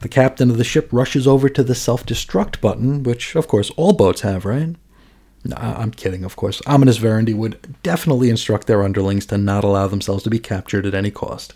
The 0.00 0.08
captain 0.08 0.50
of 0.50 0.56
the 0.56 0.64
ship 0.64 0.88
rushes 0.90 1.26
over 1.26 1.50
to 1.50 1.62
the 1.62 1.74
self 1.74 2.06
destruct 2.06 2.60
button, 2.60 3.02
which, 3.02 3.36
of 3.36 3.48
course, 3.48 3.70
all 3.76 3.92
boats 3.92 4.22
have, 4.22 4.46
right? 4.46 4.74
No, 5.44 5.56
I'm 5.56 5.90
kidding, 5.90 6.24
of 6.24 6.36
course. 6.36 6.60
Homines 6.66 6.98
Verendi 6.98 7.34
would 7.34 7.76
definitely 7.82 8.30
instruct 8.30 8.66
their 8.66 8.82
underlings 8.82 9.26
to 9.26 9.38
not 9.38 9.64
allow 9.64 9.86
themselves 9.86 10.22
to 10.24 10.30
be 10.30 10.38
captured 10.38 10.86
at 10.86 10.94
any 10.94 11.10
cost. 11.10 11.54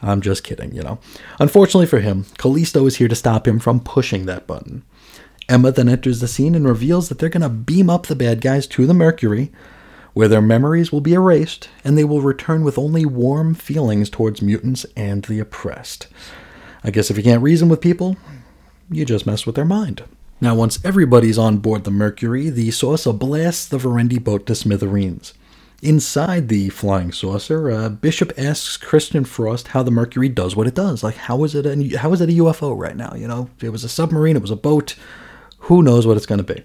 I'm 0.00 0.20
just 0.20 0.42
kidding, 0.42 0.74
you 0.74 0.82
know. 0.82 0.98
Unfortunately 1.38 1.86
for 1.86 2.00
him, 2.00 2.26
Callisto 2.38 2.86
is 2.86 2.96
here 2.96 3.08
to 3.08 3.14
stop 3.14 3.46
him 3.46 3.60
from 3.60 3.80
pushing 3.80 4.26
that 4.26 4.46
button. 4.48 4.82
Emma 5.52 5.70
then 5.70 5.88
enters 5.88 6.20
the 6.20 6.28
scene 6.28 6.54
and 6.54 6.66
reveals 6.66 7.10
that 7.10 7.18
they're 7.18 7.28
going 7.28 7.42
to 7.42 7.48
beam 7.50 7.90
up 7.90 8.06
the 8.06 8.16
bad 8.16 8.40
guys 8.40 8.66
to 8.68 8.86
the 8.86 8.94
Mercury, 8.94 9.52
where 10.14 10.26
their 10.26 10.40
memories 10.40 10.90
will 10.90 11.02
be 11.02 11.12
erased 11.12 11.68
and 11.84 11.96
they 11.96 12.04
will 12.04 12.22
return 12.22 12.64
with 12.64 12.78
only 12.78 13.04
warm 13.04 13.54
feelings 13.54 14.08
towards 14.08 14.40
mutants 14.40 14.86
and 14.96 15.24
the 15.24 15.40
oppressed. 15.40 16.08
I 16.82 16.90
guess 16.90 17.10
if 17.10 17.18
you 17.18 17.22
can't 17.22 17.42
reason 17.42 17.68
with 17.68 17.82
people, 17.82 18.16
you 18.90 19.04
just 19.04 19.26
mess 19.26 19.44
with 19.44 19.54
their 19.54 19.66
mind. 19.66 20.02
Now, 20.40 20.54
once 20.54 20.82
everybody's 20.84 21.36
on 21.36 21.58
board 21.58 21.84
the 21.84 21.90
Mercury, 21.90 22.48
the 22.48 22.70
saucer 22.70 23.12
blasts 23.12 23.68
the 23.68 23.78
Verendi 23.78 24.18
boat 24.18 24.46
to 24.46 24.54
smithereens. 24.54 25.34
Inside 25.82 26.48
the 26.48 26.70
flying 26.70 27.12
saucer, 27.12 27.70
uh, 27.70 27.90
Bishop 27.90 28.32
asks 28.38 28.78
Christian 28.78 29.24
Frost 29.24 29.68
how 29.68 29.82
the 29.82 29.90
Mercury 29.90 30.30
does 30.30 30.56
what 30.56 30.66
it 30.66 30.74
does. 30.74 31.02
Like, 31.02 31.16
how 31.16 31.44
is 31.44 31.54
it? 31.54 31.66
A, 31.66 31.98
how 31.98 32.12
is 32.12 32.22
it 32.22 32.30
a 32.30 32.32
UFO 32.32 32.76
right 32.76 32.96
now? 32.96 33.14
You 33.14 33.28
know, 33.28 33.50
it 33.60 33.68
was 33.68 33.84
a 33.84 33.88
submarine, 33.88 34.36
it 34.36 34.42
was 34.42 34.50
a 34.50 34.56
boat. 34.56 34.96
Who 35.62 35.82
knows 35.82 36.06
what 36.06 36.16
it's 36.16 36.26
going 36.26 36.44
to 36.44 36.54
be? 36.54 36.62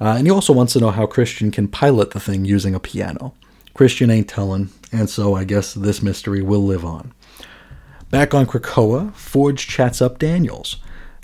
Uh, 0.00 0.14
and 0.16 0.26
he 0.26 0.30
also 0.30 0.52
wants 0.52 0.72
to 0.72 0.80
know 0.80 0.90
how 0.90 1.06
Christian 1.06 1.50
can 1.50 1.68
pilot 1.68 2.12
the 2.12 2.20
thing 2.20 2.44
using 2.44 2.74
a 2.74 2.80
piano. 2.80 3.34
Christian 3.74 4.10
ain't 4.10 4.28
telling, 4.28 4.70
and 4.92 5.10
so 5.10 5.34
I 5.34 5.44
guess 5.44 5.74
this 5.74 6.02
mystery 6.02 6.42
will 6.42 6.64
live 6.64 6.84
on. 6.84 7.12
Back 8.10 8.34
on 8.34 8.46
Krakoa, 8.46 9.14
Forge 9.14 9.66
chats 9.66 10.00
up 10.00 10.18
Daniels. 10.18 10.76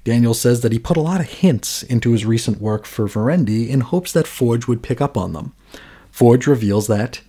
Daniel 0.05 0.35
says 0.35 0.61
that 0.61 0.73
he 0.73 0.79
put 0.79 0.97
a 0.97 1.01
lot 1.01 1.21
of 1.21 1.27
hints 1.29 1.83
into 1.83 2.13
his 2.13 2.25
recent 2.25 2.61
work 2.61 2.87
for 2.87 3.09
Verendi 3.09 3.69
in 3.69 3.81
hopes 3.81 4.13
that 4.13 4.27
Forge 4.27 4.69
would 4.69 4.83
pick 4.83 5.01
up 5.01 5.17
on 5.17 5.33
them. 5.33 5.53
Forge 6.11 6.47
reveals 6.47 6.87
that 6.87 7.23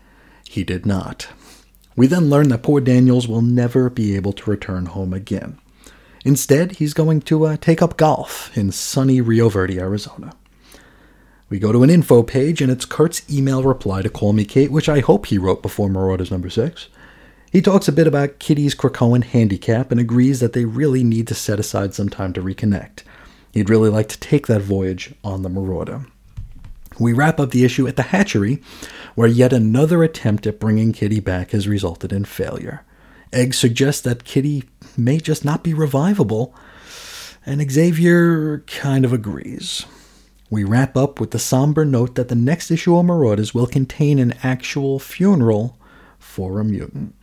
he 0.47 0.63
did 0.63 0.85
not. 0.85 1.27
We 1.95 2.05
then 2.05 2.29
learn 2.29 2.49
that 2.49 2.61
poor 2.61 2.79
Daniels 2.79 3.27
will 3.27 3.41
never 3.41 3.89
be 3.89 4.15
able 4.15 4.33
to 4.33 4.49
return 4.49 4.87
home 4.87 5.13
again. 5.13 5.57
Instead, 6.27 6.73
he's 6.73 6.93
going 6.93 7.21
to 7.21 7.45
uh, 7.45 7.55
take 7.55 7.81
up 7.81 7.95
golf 7.95 8.55
in 8.57 8.69
sunny 8.69 9.21
Rio 9.21 9.47
Verde, 9.47 9.79
Arizona. 9.79 10.33
We 11.49 11.57
go 11.57 11.71
to 11.71 11.83
an 11.83 11.89
info 11.89 12.21
page, 12.21 12.61
and 12.61 12.69
it's 12.69 12.83
Kurt's 12.83 13.21
email 13.31 13.63
reply 13.63 14.01
to 14.01 14.09
Call 14.09 14.33
Me 14.33 14.43
Kate, 14.43 14.69
which 14.69 14.89
I 14.89 14.99
hope 14.99 15.27
he 15.27 15.37
wrote 15.37 15.61
before 15.61 15.87
Marauders 15.87 16.29
number 16.29 16.49
6. 16.49 16.89
He 17.49 17.61
talks 17.61 17.87
a 17.87 17.93
bit 17.93 18.07
about 18.07 18.39
Kitty's 18.39 18.75
Krakoan 18.75 19.23
handicap 19.23 19.89
and 19.89 20.01
agrees 20.01 20.41
that 20.41 20.51
they 20.51 20.65
really 20.65 21.01
need 21.01 21.29
to 21.29 21.33
set 21.33 21.61
aside 21.61 21.93
some 21.93 22.09
time 22.09 22.33
to 22.33 22.41
reconnect. 22.41 23.03
He'd 23.53 23.69
really 23.69 23.89
like 23.89 24.09
to 24.09 24.19
take 24.19 24.47
that 24.47 24.61
voyage 24.61 25.15
on 25.23 25.43
the 25.43 25.49
Marauder. 25.49 26.07
We 26.99 27.13
wrap 27.13 27.39
up 27.39 27.51
the 27.51 27.63
issue 27.63 27.87
at 27.87 27.95
the 27.95 28.03
hatchery, 28.03 28.61
where 29.15 29.29
yet 29.29 29.53
another 29.53 30.03
attempt 30.03 30.45
at 30.45 30.59
bringing 30.59 30.91
Kitty 30.91 31.21
back 31.21 31.51
has 31.51 31.69
resulted 31.69 32.11
in 32.11 32.25
failure. 32.25 32.83
Egg 33.31 33.53
suggests 33.53 34.01
that 34.01 34.23
Kitty 34.23 34.63
may 34.97 35.19
just 35.19 35.45
not 35.45 35.63
be 35.63 35.73
revivable, 35.73 36.55
and 37.45 37.71
Xavier 37.71 38.59
kind 38.67 39.05
of 39.05 39.13
agrees. 39.13 39.85
We 40.49 40.63
wrap 40.63 40.95
up 40.95 41.19
with 41.19 41.31
the 41.31 41.39
somber 41.39 41.85
note 41.85 42.15
that 42.15 42.29
the 42.29 42.35
next 42.35 42.71
issue 42.71 42.97
of 42.97 43.05
Marauders 43.05 43.53
will 43.53 43.67
contain 43.67 44.17
an 44.17 44.33
actual 44.43 44.97
funeral 44.97 45.77
for 46.17 46.59
a 46.59 46.63
mutant. 46.63 47.13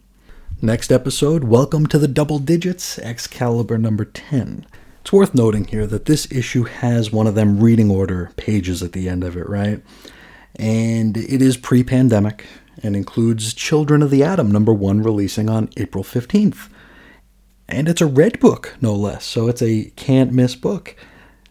Next 0.62 0.92
episode, 0.92 1.44
welcome 1.44 1.86
to 1.88 1.98
the 1.98 2.08
double 2.08 2.38
digits, 2.38 2.98
Excalibur 2.98 3.76
number 3.76 4.04
10. 4.04 4.66
It's 5.00 5.12
worth 5.12 5.34
noting 5.34 5.64
here 5.64 5.86
that 5.86 6.06
this 6.06 6.30
issue 6.32 6.64
has 6.64 7.12
one 7.12 7.26
of 7.26 7.34
them 7.34 7.60
reading 7.60 7.90
order 7.90 8.30
pages 8.36 8.82
at 8.82 8.92
the 8.92 9.08
end 9.08 9.24
of 9.24 9.36
it, 9.36 9.48
right? 9.48 9.82
And 10.56 11.16
it 11.16 11.42
is 11.42 11.56
pre 11.56 11.82
pandemic 11.82 12.46
and 12.82 12.96
includes 12.96 13.52
Children 13.52 14.02
of 14.02 14.10
the 14.10 14.22
Atom 14.22 14.50
number 14.50 14.72
1 14.72 15.02
releasing 15.02 15.50
on 15.50 15.68
April 15.76 16.04
15th. 16.04 16.68
And 17.68 17.88
it's 17.88 18.00
a 18.00 18.06
red 18.06 18.40
book, 18.40 18.76
no 18.80 18.94
less, 18.94 19.24
so 19.24 19.48
it's 19.48 19.62
a 19.62 19.90
can't 19.96 20.32
miss 20.32 20.54
book. 20.54 20.96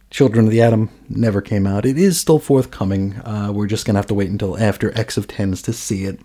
Children 0.09 0.45
of 0.45 0.51
the 0.51 0.61
Atom 0.61 0.89
never 1.09 1.41
came 1.41 1.65
out. 1.65 1.85
It 1.85 1.97
is 1.97 2.19
still 2.19 2.37
forthcoming. 2.37 3.15
Uh, 3.21 3.51
we're 3.51 3.65
just 3.65 3.85
going 3.85 3.95
to 3.95 3.97
have 3.97 4.07
to 4.07 4.13
wait 4.13 4.29
until 4.29 4.59
after 4.59 4.95
X 4.97 5.17
of 5.17 5.27
Tens 5.27 5.61
to 5.63 5.73
see 5.73 6.05
it. 6.05 6.19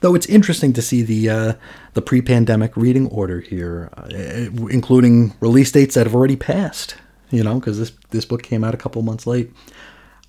Though 0.00 0.14
it's 0.14 0.26
interesting 0.26 0.74
to 0.74 0.82
see 0.82 1.02
the 1.02 1.30
uh, 1.30 1.52
the 1.94 2.02
pre-pandemic 2.02 2.76
reading 2.76 3.06
order 3.08 3.40
here, 3.40 3.90
uh, 3.96 4.08
including 4.68 5.34
release 5.40 5.72
dates 5.72 5.94
that 5.94 6.06
have 6.06 6.14
already 6.14 6.36
passed. 6.36 6.96
You 7.30 7.44
know, 7.44 7.54
because 7.60 7.78
this 7.78 7.92
this 8.10 8.24
book 8.24 8.42
came 8.42 8.62
out 8.62 8.74
a 8.74 8.78
couple 8.78 9.00
months 9.02 9.26
late. 9.26 9.50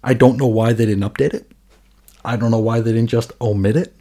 I 0.03 0.13
don't 0.13 0.37
know 0.37 0.47
why 0.47 0.73
they 0.73 0.85
didn't 0.85 1.09
update 1.09 1.33
it. 1.33 1.51
I 2.23 2.35
don't 2.35 2.51
know 2.51 2.59
why 2.59 2.79
they 2.79 2.93
didn't 2.93 3.09
just 3.09 3.33
omit 3.41 3.75
it. 3.75 3.95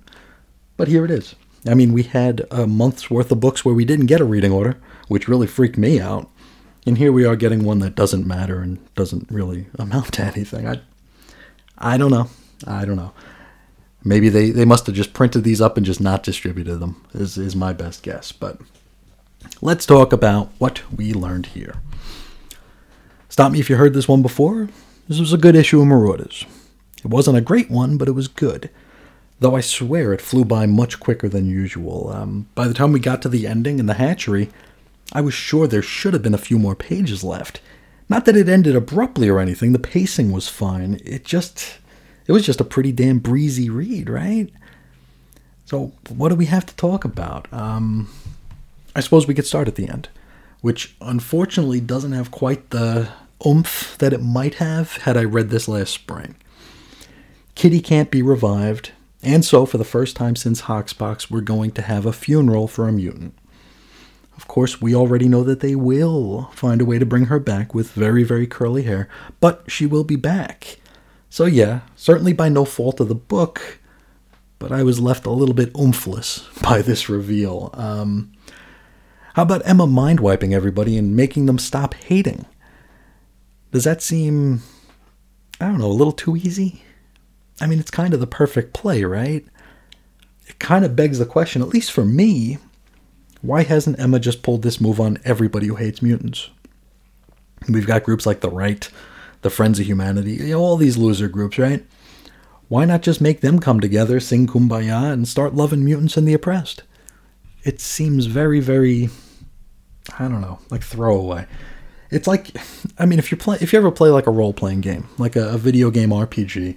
But 0.77 0.89
here 0.89 1.05
it 1.05 1.11
is. 1.11 1.35
I 1.67 1.75
mean, 1.75 1.93
we 1.93 2.05
had 2.05 2.47
a 2.51 2.67
month's 2.67 3.11
worth 3.11 3.31
of 3.31 3.41
books 3.41 3.65
where 3.65 3.75
we 3.75 3.85
didn't 3.85 4.07
get 4.07 4.21
a 4.21 4.25
reading 4.25 4.53
order, 4.53 4.81
which 5.11 5.27
really 5.27 5.49
freaked 5.49 5.77
me 5.77 5.99
out. 5.99 6.31
And 6.87 6.97
here 6.97 7.11
we 7.11 7.25
are 7.25 7.35
getting 7.35 7.65
one 7.65 7.81
that 7.81 7.97
doesn't 7.97 8.29
matter 8.29 8.61
and 8.61 8.79
doesn't 8.95 9.29
really 9.29 9.67
amount 9.77 10.13
to 10.15 10.23
anything. 10.23 10.69
I, 10.69 10.81
I 11.77 11.99
don't 11.99 12.13
know. 12.13 12.31
I 12.65 12.85
don't 12.85 12.97
know. 12.97 13.13
Maybe 14.05 14.29
they, 14.29 14.51
they 14.51 14.65
must 14.65 14.87
have 14.87 14.95
just 14.95 15.13
printed 15.13 15.43
these 15.43 15.61
up 15.61 15.77
and 15.77 15.85
just 15.85 16.01
not 16.01 16.23
distributed 16.23 16.79
them, 16.79 17.05
is, 17.13 17.37
is 17.37 17.57
my 17.57 17.73
best 17.73 18.05
guess. 18.05 18.31
But 18.31 18.61
let's 19.61 19.85
talk 19.85 20.13
about 20.13 20.53
what 20.59 20.81
we 20.97 21.13
learned 21.13 21.47
here. 21.47 21.75
Stop 23.29 23.51
me 23.51 23.59
if 23.59 23.69
you 23.69 23.77
heard 23.77 23.95
this 23.95 24.09
one 24.09 24.23
before. 24.23 24.69
This 25.09 25.19
was 25.19 25.33
a 25.33 25.39
good 25.39 25.57
issue 25.57 25.81
of 25.81 25.89
Marauders. 25.89 26.47
It 26.99 27.11
wasn't 27.11 27.37
a 27.37 27.43
great 27.43 27.69
one, 27.69 27.99
but 27.99 28.07
it 28.07 28.13
was 28.13 28.29
good. 28.29 28.71
Though 29.41 29.57
I 29.57 29.61
swear 29.61 30.13
it 30.13 30.21
flew 30.21 30.45
by 30.45 30.67
much 30.67 31.01
quicker 31.01 31.29
than 31.29 31.51
usual. 31.51 32.11
Um, 32.11 32.47
by 32.55 32.69
the 32.69 32.75
time 32.75 32.93
we 32.93 33.01
got 33.01 33.21
to 33.23 33.29
the 33.29 33.49
ending 33.49 33.81
in 33.81 33.87
the 33.87 33.95
hatchery, 33.95 34.51
I 35.13 35.21
was 35.21 35.35
sure 35.35 35.67
there 35.67 35.83
should 35.83 36.13
have 36.13 36.23
been 36.23 36.35
a 36.35 36.39
few 36.39 36.59
more 36.59 36.77
pages 36.77 37.25
left. 37.25 37.61
Not 38.09 38.25
that 38.25 38.37
it 38.37 38.49
ended 38.49 38.77
abruptly 38.77 39.29
or 39.29 39.41
anything, 39.41 39.73
the 39.73 39.79
pacing 39.79 40.33
was 40.33 40.49
fine. 40.49 41.01
It 41.05 41.25
just 41.25 41.79
it 42.27 42.33
was 42.33 42.45
just 42.45 42.61
a 42.61 42.65
pretty 42.65 42.93
damn 42.93 43.19
breezy 43.19 43.71
read, 43.71 44.09
right? 44.09 44.51
So, 45.65 45.93
what 46.09 46.31
do 46.31 46.35
we 46.35 46.47
have 46.47 46.67
to 46.67 46.77
talk 46.77 47.05
about? 47.05 47.53
Um, 47.53 48.09
I 48.95 49.01
suppose 49.01 49.27
we 49.27 49.35
could 49.35 49.47
start 49.47 49.69
at 49.69 49.77
the 49.77 49.89
end, 49.89 50.09
which 50.61 50.97
unfortunately 51.01 51.81
doesn't 51.81 52.13
have 52.13 52.31
quite 52.31 52.71
the 52.71 53.09
oomph 53.47 53.97
that 53.99 54.13
it 54.13 54.23
might 54.23 54.55
have 54.55 54.97
had 54.99 55.17
I 55.17 55.25
read 55.25 55.51
this 55.51 55.69
last 55.69 55.93
spring. 55.93 56.35
Kitty 57.55 57.81
can't 57.81 58.11
be 58.11 58.23
revived, 58.23 58.93
and 59.23 59.45
so 59.45 59.67
for 59.67 59.79
the 59.79 59.85
first 59.85 60.17
time 60.17 60.35
since 60.35 60.63
Hoxpox, 60.63 61.31
we're 61.31 61.41
going 61.41 61.71
to 61.73 61.83
have 61.83 62.07
a 62.07 62.13
funeral 62.13 62.67
for 62.67 62.89
a 62.89 62.93
mutant. 62.93 63.35
Of 64.41 64.49
course, 64.49 64.81
we 64.81 64.95
already 64.95 65.29
know 65.29 65.45
that 65.45 65.61
they 65.61 65.77
will 65.77 66.51
find 66.55 66.81
a 66.81 66.87
way 66.87 66.99
to 66.99 67.05
bring 67.05 67.27
her 67.27 67.39
back 67.39 67.75
with 67.75 67.91
very, 67.91 68.25
very 68.25 68.47
curly 68.47 68.85
hair, 68.85 69.07
but 69.39 69.71
she 69.71 69.85
will 69.85 70.03
be 70.03 70.17
back. 70.17 70.79
So, 71.29 71.45
yeah, 71.45 71.81
certainly 71.95 72.33
by 72.33 72.49
no 72.49 72.65
fault 72.65 73.01
of 73.01 73.09
the 73.09 73.15
book, 73.15 73.81
but 74.59 74.73
I 74.73 74.83
was 74.83 74.99
left 74.99 75.27
a 75.27 75.31
little 75.31 75.55
bit 75.55 75.75
oomphless 75.75 76.49
by 76.63 76.81
this 76.81 77.11
reveal. 77.11 77.69
Um, 77.75 78.33
how 79.35 79.43
about 79.43 79.61
Emma 79.67 79.87
mind 79.87 80.21
wiping 80.21 80.55
everybody 80.55 80.97
and 80.97 81.15
making 81.15 81.45
them 81.45 81.59
stop 81.59 81.93
hating? 81.93 82.47
Does 83.73 83.85
that 83.85 84.01
seem, 84.01 84.63
I 85.61 85.67
don't 85.67 85.81
know, 85.81 85.85
a 85.85 85.93
little 85.93 86.15
too 86.15 86.35
easy? 86.35 86.83
I 87.61 87.67
mean, 87.67 87.79
it's 87.79 87.91
kind 87.91 88.15
of 88.15 88.21
the 88.21 88.27
perfect 88.27 88.73
play, 88.73 89.05
right? 89.05 89.45
It 90.47 90.59
kind 90.59 90.87
of 90.87 90.97
begs 90.97 91.19
the 91.19 91.27
question, 91.27 91.61
at 91.61 91.69
least 91.69 91.93
for 91.93 92.07
me, 92.07 92.57
Why 93.43 93.63
hasn't 93.63 93.99
Emma 93.99 94.21
just 94.21 94.43
pulled 94.43 94.63
this 94.63 94.81
move 94.81 95.01
on 95.01 95.19
everybody 95.25 95.67
who 95.67 95.77
hates 95.77 96.03
mutants? 96.03 96.51
We've 97.69 97.87
got 97.87 98.05
groups 98.05 98.27
like 98.27 98.41
the 98.41 98.51
right, 98.51 98.89
the 99.43 99.51
Friends 99.51 99.79
of 99.79 99.87
Humanity, 99.87 100.33
you 100.33 100.49
know, 100.49 100.61
all 100.61 100.77
these 100.77 100.97
loser 100.97 101.29
groups, 101.29 101.59
right? 101.59 101.85
Why 102.69 102.85
not 102.85 103.03
just 103.03 103.21
make 103.21 103.41
them 103.41 103.59
come 103.59 103.81
together, 103.81 104.21
sing 104.21 104.47
kumbaya, 104.47 105.13
and 105.13 105.27
start 105.27 105.55
loving 105.55 105.85
mutants 105.85 106.17
and 106.17 106.27
the 106.29 106.35
oppressed? 106.35 106.83
It 107.65 107.81
seems 107.81 108.27
very, 108.27 108.61
very, 108.61 109.11
I 110.19 110.29
don't 110.29 110.41
know, 110.41 110.61
like 110.71 110.83
throwaway. 110.83 111.47
It's 112.11 112.27
like, 112.27 112.51
I 112.99 113.07
mean, 113.07 113.19
if 113.19 113.31
you 113.31 113.37
play, 113.37 113.59
if 113.61 113.73
you 113.73 113.79
ever 113.79 113.91
play 113.91 114.11
like 114.11 114.27
a 114.27 114.33
role 114.33 114.53
playing 114.53 114.83
game, 114.83 115.09
like 115.19 115.37
a, 115.37 115.51
a 115.51 115.59
video 115.59 115.91
game 115.91 116.11
RPG, 116.11 116.77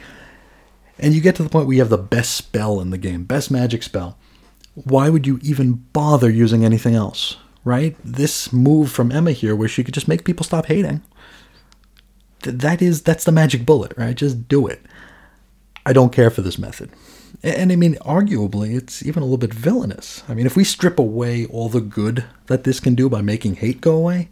and 1.00 1.14
you 1.14 1.22
get 1.22 1.36
to 1.36 1.44
the 1.44 1.50
point 1.50 1.68
where 1.68 1.76
you 1.76 1.82
have 1.82 1.90
the 1.90 1.98
best 1.98 2.36
spell 2.36 2.80
in 2.80 2.90
the 2.90 2.98
game, 2.98 3.24
best 3.24 3.52
magic 3.52 3.84
spell, 3.84 4.18
why 4.76 5.10
would 5.10 5.28
you 5.28 5.40
even 5.42 5.86
bother 5.94 6.30
using 6.30 6.66
anything 6.66 6.96
else? 6.96 7.38
Right? 7.64 7.96
This 8.04 8.52
move 8.52 8.92
from 8.92 9.12
Emma 9.12 9.32
here, 9.32 9.56
where 9.56 9.70
she 9.70 9.84
could 9.84 9.94
just 9.94 10.08
make 10.08 10.26
people 10.26 10.44
stop 10.44 10.66
hating, 10.66 11.02
th- 12.42 12.58
that 12.58 12.82
is 12.82 13.02
that's 13.02 13.24
the 13.24 13.32
magic 13.32 13.66
bullet, 13.66 13.94
right? 13.98 14.16
Just 14.16 14.48
do 14.48 14.68
it. 14.68 14.82
I 15.86 15.94
don't 15.94 16.14
care 16.14 16.30
for 16.30 16.42
this 16.42 16.58
method. 16.58 16.92
And, 17.42 17.56
and 17.56 17.72
I 17.72 17.76
mean, 17.76 17.96
arguably, 18.02 18.76
it's 18.76 19.04
even 19.06 19.24
a 19.24 19.26
little 19.26 19.38
bit 19.38 19.54
villainous. 19.54 20.24
I 20.28 20.34
mean, 20.34 20.46
if 20.46 20.56
we 20.56 20.64
strip 20.64 21.00
away 21.00 21.46
all 21.46 21.70
the 21.70 21.82
good 21.82 22.26
that 22.48 22.64
this 22.64 22.80
can 22.80 22.96
do 22.96 23.10
by 23.10 23.22
making 23.22 23.56
hate 23.56 23.82
go 23.82 23.96
away, 23.96 24.30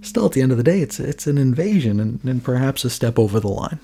still 0.00 0.26
at 0.26 0.32
the 0.32 0.42
end 0.42 0.52
of 0.52 0.58
the 0.58 0.64
day, 0.64 0.80
it's 0.80 0.98
it's 0.98 1.26
an 1.26 1.38
invasion 1.38 2.00
and, 2.00 2.24
and 2.24 2.42
perhaps 2.42 2.84
a 2.84 2.90
step 2.90 3.18
over 3.18 3.38
the 3.38 3.48
line. 3.48 3.80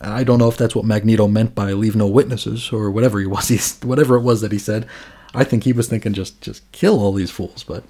I 0.00 0.24
don't 0.24 0.38
know 0.38 0.48
if 0.48 0.56
that's 0.56 0.76
what 0.76 0.84
Magneto 0.84 1.26
meant 1.28 1.54
by 1.54 1.72
leave 1.72 1.96
no 1.96 2.06
witnesses 2.06 2.72
or 2.72 2.90
whatever 2.90 3.18
he 3.20 3.26
was. 3.26 3.48
He's, 3.48 3.78
whatever 3.80 4.16
it 4.16 4.22
was 4.22 4.40
that 4.40 4.52
he 4.52 4.58
said. 4.58 4.86
I 5.34 5.44
think 5.44 5.64
he 5.64 5.72
was 5.72 5.88
thinking 5.88 6.12
just 6.14 6.40
just 6.40 6.70
kill 6.72 7.00
all 7.00 7.12
these 7.12 7.30
fools, 7.30 7.64
but 7.64 7.84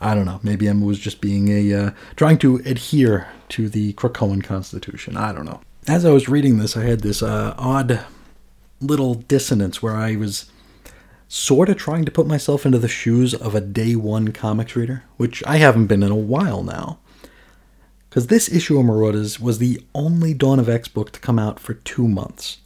I 0.00 0.14
don't 0.14 0.24
know. 0.24 0.40
Maybe 0.42 0.68
Emma 0.68 0.86
was 0.86 0.98
just 0.98 1.20
being 1.20 1.48
a 1.48 1.74
uh, 1.74 1.90
trying 2.16 2.38
to 2.38 2.56
adhere 2.64 3.28
to 3.50 3.68
the 3.68 3.92
Krakoan 3.94 4.42
Constitution. 4.42 5.16
I 5.16 5.32
don't 5.32 5.44
know. 5.44 5.60
As 5.86 6.04
I 6.04 6.10
was 6.10 6.28
reading 6.28 6.58
this, 6.58 6.76
I 6.76 6.84
had 6.84 7.00
this 7.00 7.22
uh, 7.22 7.54
odd 7.58 8.04
little 8.80 9.14
dissonance 9.14 9.82
where 9.82 9.94
I 9.94 10.16
was 10.16 10.50
sort 11.28 11.68
of 11.68 11.76
trying 11.76 12.04
to 12.04 12.10
put 12.10 12.26
myself 12.26 12.66
into 12.66 12.78
the 12.78 12.88
shoes 12.88 13.32
of 13.34 13.54
a 13.54 13.60
day 13.60 13.96
one 13.96 14.32
comics 14.32 14.76
reader, 14.76 15.04
which 15.16 15.42
I 15.46 15.56
haven't 15.56 15.86
been 15.86 16.02
in 16.02 16.10
a 16.10 16.16
while 16.16 16.62
now. 16.62 16.98
Because 18.12 18.26
this 18.26 18.52
issue 18.52 18.78
of 18.78 18.84
Marauders 18.84 19.40
was 19.40 19.56
the 19.56 19.82
only 19.94 20.34
Dawn 20.34 20.60
of 20.60 20.68
X 20.68 20.86
book 20.86 21.12
to 21.12 21.20
come 21.20 21.38
out 21.38 21.58
for 21.58 21.72
two 21.72 22.06
months. 22.06 22.58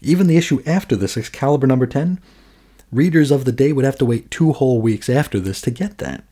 Even 0.00 0.28
the 0.28 0.38
issue 0.38 0.62
after 0.64 0.96
this, 0.96 1.14
Excalibur 1.14 1.66
number 1.66 1.86
10, 1.86 2.18
readers 2.90 3.30
of 3.30 3.44
the 3.44 3.52
day 3.52 3.74
would 3.74 3.84
have 3.84 3.98
to 3.98 4.06
wait 4.06 4.30
two 4.30 4.54
whole 4.54 4.80
weeks 4.80 5.10
after 5.10 5.38
this 5.38 5.60
to 5.60 5.70
get 5.70 5.98
that. 5.98 6.24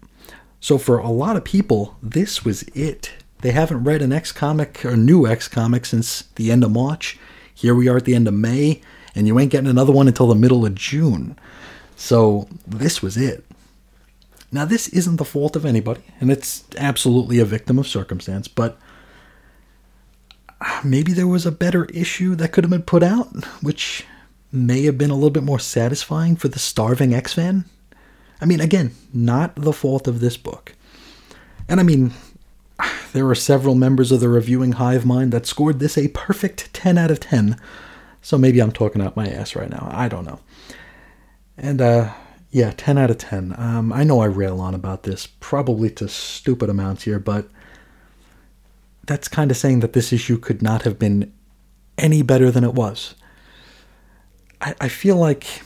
So 0.59 0.79
for 0.79 0.97
a 0.97 1.11
lot 1.11 1.37
of 1.37 1.45
people, 1.45 1.99
this 2.03 2.43
was 2.43 2.63
it. 2.75 3.13
They 3.43 3.51
haven't 3.51 3.85
read 3.85 4.01
an 4.01 4.11
X 4.11 4.33
comic 4.33 4.87
or 4.87 4.97
new 4.97 5.27
X 5.27 5.47
comic 5.47 5.85
since 5.85 6.23
the 6.37 6.51
end 6.51 6.65
of 6.65 6.71
March. 6.71 7.19
Here 7.55 7.75
we 7.75 7.89
are 7.91 7.99
at 7.99 8.07
the 8.07 8.15
end 8.15 8.27
of 8.27 8.33
May, 8.33 8.81
and 9.15 9.27
you 9.27 9.39
ain't 9.39 9.53
getting 9.53 9.69
another 9.69 9.93
one 9.93 10.09
until 10.09 10.29
the 10.29 10.35
middle 10.35 10.65
of 10.65 10.75
June. 10.75 11.39
So 11.95 12.49
this 12.67 13.03
was 13.03 13.19
it. 13.19 13.45
Now, 14.53 14.65
this 14.65 14.89
isn't 14.89 15.17
the 15.17 15.25
fault 15.25 15.55
of 15.55 15.65
anybody, 15.65 16.03
and 16.21 16.31
it's 16.31 16.65
absolutely 16.77 17.39
a 17.39 17.45
victim 17.45 17.79
of 17.79 17.87
circumstance, 17.87 18.49
but 18.49 18.79
maybe 20.85 21.13
there 21.13 21.29
was 21.29 21.47
a 21.47 21.53
better 21.53 21.85
issue 21.87 22.35
that 22.37 22.53
could 22.53 22.65
have 22.65 22.71
been 22.71 22.83
put 22.83 23.03
out, 23.03 23.29
which 23.63 24.05
may 24.53 24.83
have 24.83 24.99
been 24.99 25.11
a 25.11 25.15
little 25.15 25.31
bit 25.31 25.45
more 25.45 25.61
satisfying 25.61 26.35
for 26.35 26.49
the 26.49 26.59
starving 26.59 27.15
X 27.15 27.35
fan. 27.35 27.65
I 28.41 28.47
mean, 28.47 28.61
again, 28.61 28.93
not 29.13 29.55
the 29.55 29.73
fault 29.73 30.09
of 30.09 30.21
this 30.21 30.37
book. 30.37 30.75
And 31.69 31.79
I 31.79 31.85
mean, 31.85 32.13
there 33.13 33.29
are 33.29 33.35
several 33.35 33.75
members 33.77 34.11
of 34.11 34.21
the 34.21 34.29
reviewing 34.29 34.73
hive 34.73 35.07
mind 35.07 35.33
that 35.33 35.47
scored 35.47 35.79
this 35.79 35.97
a 35.97 36.09
perfect 36.09 36.73
10 36.75 36.99
out 36.99 37.11
of 37.11 37.21
10. 37.21 37.57
So 38.23 38.37
maybe 38.37 38.61
I'm 38.61 38.73
talking 38.73 39.01
out 39.01 39.17
my 39.17 39.29
ass 39.29 39.55
right 39.55 39.71
now. 39.71 39.89
I 39.93 40.09
don't 40.09 40.25
know. 40.25 40.41
And 41.57 41.81
uh 41.81 42.13
yeah, 42.51 42.73
10 42.77 42.99
out 42.99 43.11
of 43.11 43.19
10. 43.19 43.55
Um, 43.57 43.93
I 43.93 44.03
know 44.03 44.21
I 44.21 44.27
rail 44.27 44.61
on 44.61 44.75
about 44.75 45.05
this, 45.05 45.27
probably 45.27 45.91
to 45.91 46.09
stupid 46.09 46.69
amounts 46.69 47.05
here, 47.05 47.19
but 47.19 47.49
that's 49.07 49.29
kind 49.29 49.51
of 49.51 49.57
saying 49.57 49.81
that 49.81 49.93
this 49.93 50.13
issue 50.13 50.39
could 50.39 50.63
not 50.63 50.83
have 50.83 50.99
been 50.99 51.33
any 51.97 52.23
better 52.23 52.51
than 52.51 52.65
it 52.65 52.75
was. 52.75 53.15
I, 54.61 54.75
I 54.81 54.89
feel 54.89 55.17
like 55.17 55.63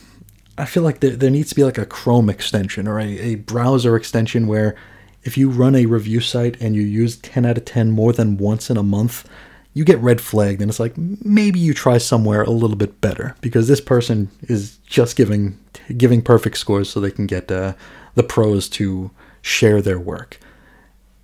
I 0.57 0.67
feel 0.67 0.83
like 0.83 1.01
there, 1.01 1.17
there 1.17 1.31
needs 1.31 1.49
to 1.49 1.55
be 1.57 1.65
like 1.65 1.79
a 1.79 1.87
Chrome 1.87 2.31
extension 2.31 2.87
or 2.87 3.01
a, 3.01 3.07
a 3.07 3.35
browser 3.37 3.97
extension 3.97 4.47
where 4.47 4.77
if 5.25 5.37
you 5.37 5.51
run 5.51 5.75
a 5.75 5.87
review 5.87 6.21
site 6.21 6.61
and 6.61 6.77
you 6.77 6.83
use 6.83 7.17
10 7.17 7.45
out 7.45 7.59
of 7.59 7.65
10 7.65 7.91
more 7.91 8.13
than 8.13 8.37
once 8.37 8.71
in 8.71 8.77
a 8.77 8.83
month, 8.83 9.29
you 9.75 9.85
get 9.85 9.99
red 9.99 10.21
flagged 10.21 10.63
and 10.63 10.71
it's 10.71 10.81
like 10.81 10.97
maybe 10.97 11.59
you 11.59 11.75
try 11.75 11.99
somewhere 11.99 12.43
a 12.43 12.51
little 12.51 12.77
bit 12.77 13.01
better 13.01 13.35
because 13.41 13.67
this 13.67 13.81
person 13.81 14.31
is 14.43 14.79
just 14.87 15.17
giving 15.17 15.59
giving 15.97 16.23
perfect 16.23 16.57
scores 16.57 16.89
so 16.89 17.01
they 17.01 17.11
can 17.11 17.27
get 17.27 17.51
uh, 17.51 17.75
the 18.15 18.23
pros 18.23 18.69
to 18.69 19.11
share 19.43 19.83
their 19.83 19.99
work. 19.99 20.39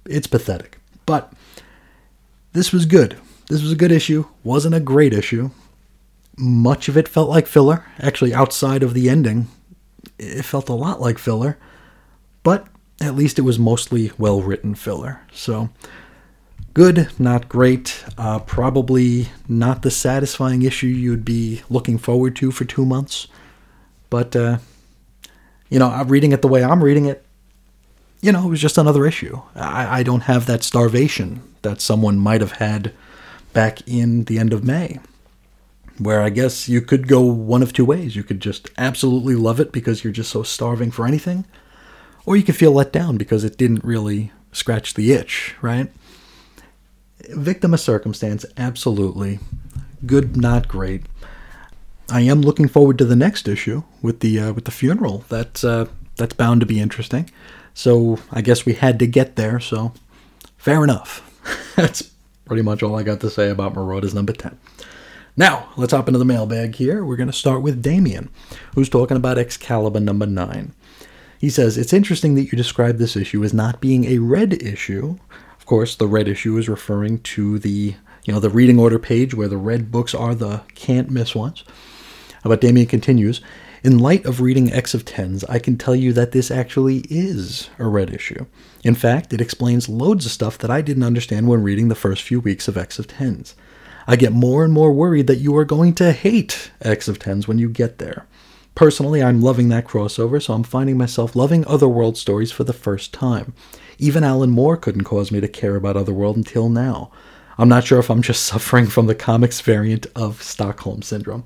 It's 0.04 0.26
pathetic, 0.26 0.78
but 1.06 1.32
this 2.52 2.72
was 2.72 2.84
good. 2.86 3.16
This 3.48 3.62
was 3.62 3.72
a 3.72 3.76
good 3.76 3.92
issue. 3.92 4.26
wasn't 4.42 4.74
a 4.74 4.80
great 4.80 5.12
issue. 5.12 5.50
Much 6.36 6.88
of 6.88 6.96
it 6.96 7.08
felt 7.08 7.28
like 7.28 7.46
filler. 7.46 7.84
Actually, 7.98 8.34
outside 8.34 8.82
of 8.82 8.94
the 8.94 9.08
ending, 9.08 9.48
it 10.18 10.44
felt 10.44 10.68
a 10.68 10.74
lot 10.74 11.00
like 11.00 11.18
filler, 11.18 11.58
but 12.42 12.66
at 13.00 13.14
least 13.14 13.38
it 13.38 13.42
was 13.42 13.58
mostly 13.58 14.12
well 14.18 14.42
written 14.42 14.74
filler. 14.74 15.20
So 15.32 15.70
good, 16.74 17.08
not 17.18 17.48
great. 17.48 18.04
Uh, 18.16 18.38
probably 18.38 19.28
not 19.48 19.82
the 19.82 19.90
satisfying 19.90 20.62
issue 20.62 20.86
you'd 20.86 21.24
be 21.24 21.62
looking 21.68 21.98
forward 21.98 22.36
to 22.36 22.50
for 22.50 22.64
two 22.64 22.86
months. 22.86 23.26
But, 24.08 24.34
uh, 24.34 24.58
you 25.68 25.78
know, 25.78 25.88
I'm 25.88 26.08
reading 26.08 26.32
it 26.32 26.42
the 26.42 26.48
way 26.48 26.64
I'm 26.64 26.82
reading 26.82 27.06
it. 27.06 27.24
You 28.20 28.32
know, 28.32 28.46
it 28.46 28.50
was 28.50 28.60
just 28.60 28.78
another 28.78 29.06
issue. 29.06 29.40
I, 29.54 30.00
I 30.00 30.02
don't 30.02 30.22
have 30.22 30.46
that 30.46 30.62
starvation 30.62 31.42
that 31.62 31.80
someone 31.80 32.18
might 32.18 32.40
have 32.40 32.52
had 32.52 32.92
back 33.52 33.86
in 33.88 34.24
the 34.24 34.38
end 34.38 34.52
of 34.52 34.64
May, 34.64 35.00
where 35.98 36.20
I 36.20 36.30
guess 36.30 36.68
you 36.68 36.80
could 36.80 37.08
go 37.08 37.20
one 37.22 37.62
of 37.62 37.72
two 37.72 37.84
ways. 37.84 38.16
You 38.16 38.22
could 38.22 38.40
just 38.40 38.70
absolutely 38.76 39.34
love 39.34 39.58
it 39.58 39.72
because 39.72 40.04
you're 40.04 40.12
just 40.12 40.30
so 40.30 40.42
starving 40.42 40.90
for 40.90 41.06
anything, 41.06 41.46
or 42.26 42.36
you 42.36 42.42
could 42.42 42.56
feel 42.56 42.72
let 42.72 42.92
down 42.92 43.16
because 43.16 43.42
it 43.42 43.56
didn't 43.56 43.84
really 43.84 44.32
scratch 44.52 44.94
the 44.94 45.12
itch, 45.12 45.54
right? 45.62 45.90
Victim 47.28 47.74
of 47.74 47.80
circumstance, 47.80 48.44
absolutely. 48.56 49.38
Good, 50.06 50.36
not 50.36 50.68
great. 50.68 51.02
I 52.10 52.22
am 52.22 52.42
looking 52.42 52.68
forward 52.68 52.98
to 52.98 53.04
the 53.04 53.16
next 53.16 53.46
issue 53.46 53.84
with 54.02 54.20
the 54.20 54.40
uh, 54.40 54.52
with 54.52 54.64
the 54.64 54.70
funeral. 54.70 55.24
That's 55.28 55.62
uh, 55.62 55.86
that's 56.16 56.34
bound 56.34 56.60
to 56.60 56.66
be 56.66 56.80
interesting. 56.80 57.30
So 57.74 58.18
I 58.32 58.40
guess 58.40 58.66
we 58.66 58.74
had 58.74 58.98
to 58.98 59.06
get 59.06 59.36
there. 59.36 59.60
So 59.60 59.92
fair 60.56 60.82
enough. 60.82 61.26
that's 61.76 62.10
pretty 62.44 62.62
much 62.62 62.82
all 62.82 62.96
I 62.96 63.02
got 63.02 63.20
to 63.20 63.30
say 63.30 63.48
about 63.48 63.74
Marauders 63.74 64.14
number 64.14 64.32
ten. 64.32 64.58
Now 65.36 65.68
let's 65.76 65.92
hop 65.92 66.08
into 66.08 66.18
the 66.18 66.24
mailbag 66.24 66.74
here. 66.74 67.04
We're 67.04 67.16
going 67.16 67.30
to 67.30 67.32
start 67.32 67.62
with 67.62 67.82
Damien, 67.82 68.28
who's 68.74 68.88
talking 68.88 69.16
about 69.16 69.38
Excalibur 69.38 70.00
number 70.00 70.26
nine. 70.26 70.74
He 71.38 71.48
says 71.48 71.78
it's 71.78 71.92
interesting 71.92 72.34
that 72.34 72.52
you 72.52 72.58
describe 72.58 72.98
this 72.98 73.16
issue 73.16 73.42
as 73.44 73.54
not 73.54 73.80
being 73.80 74.04
a 74.04 74.18
red 74.18 74.62
issue. 74.62 75.18
Course, 75.70 75.94
the 75.94 76.08
red 76.08 76.26
issue 76.26 76.58
is 76.58 76.68
referring 76.68 77.20
to 77.20 77.60
the 77.60 77.94
you 78.24 78.34
know 78.34 78.40
the 78.40 78.50
reading 78.50 78.80
order 78.80 78.98
page 78.98 79.34
where 79.34 79.46
the 79.46 79.56
red 79.56 79.92
books 79.92 80.16
are 80.16 80.34
the 80.34 80.62
can't 80.74 81.08
miss 81.08 81.32
ones. 81.32 81.62
But 82.42 82.60
Damien 82.60 82.88
continues 82.88 83.40
In 83.84 84.00
light 84.00 84.26
of 84.26 84.40
reading 84.40 84.72
X 84.72 84.94
of 84.94 85.04
Tens, 85.04 85.44
I 85.44 85.60
can 85.60 85.78
tell 85.78 85.94
you 85.94 86.12
that 86.12 86.32
this 86.32 86.50
actually 86.50 87.04
is 87.08 87.70
a 87.78 87.86
red 87.86 88.12
issue. 88.12 88.46
In 88.82 88.96
fact, 88.96 89.32
it 89.32 89.40
explains 89.40 89.88
loads 89.88 90.26
of 90.26 90.32
stuff 90.32 90.58
that 90.58 90.72
I 90.72 90.82
didn't 90.82 91.04
understand 91.04 91.46
when 91.46 91.62
reading 91.62 91.86
the 91.86 91.94
first 91.94 92.24
few 92.24 92.40
weeks 92.40 92.66
of 92.66 92.76
X 92.76 92.98
of 92.98 93.06
Tens. 93.06 93.54
I 94.08 94.16
get 94.16 94.32
more 94.32 94.64
and 94.64 94.72
more 94.72 94.90
worried 94.90 95.28
that 95.28 95.36
you 95.36 95.56
are 95.56 95.64
going 95.64 95.94
to 95.94 96.10
hate 96.10 96.72
X 96.82 97.06
of 97.06 97.20
Tens 97.20 97.46
when 97.46 97.60
you 97.60 97.68
get 97.68 97.98
there. 97.98 98.26
Personally, 98.74 99.22
I'm 99.22 99.42
loving 99.42 99.68
that 99.68 99.86
crossover, 99.86 100.42
so 100.42 100.54
I'm 100.54 100.62
finding 100.62 100.96
myself 100.96 101.36
loving 101.36 101.66
Otherworld 101.66 102.16
stories 102.16 102.52
for 102.52 102.64
the 102.64 102.72
first 102.72 103.12
time. 103.12 103.52
Even 103.98 104.24
Alan 104.24 104.50
Moore 104.50 104.76
couldn't 104.76 105.04
cause 105.04 105.30
me 105.30 105.40
to 105.40 105.48
care 105.48 105.76
about 105.76 105.96
Otherworld 105.96 106.36
until 106.36 106.68
now. 106.68 107.10
I'm 107.58 107.68
not 107.68 107.84
sure 107.84 107.98
if 107.98 108.10
I'm 108.10 108.22
just 108.22 108.42
suffering 108.46 108.86
from 108.86 109.06
the 109.06 109.14
comics 109.14 109.60
variant 109.60 110.06
of 110.16 110.42
Stockholm 110.42 111.02
Syndrome. 111.02 111.44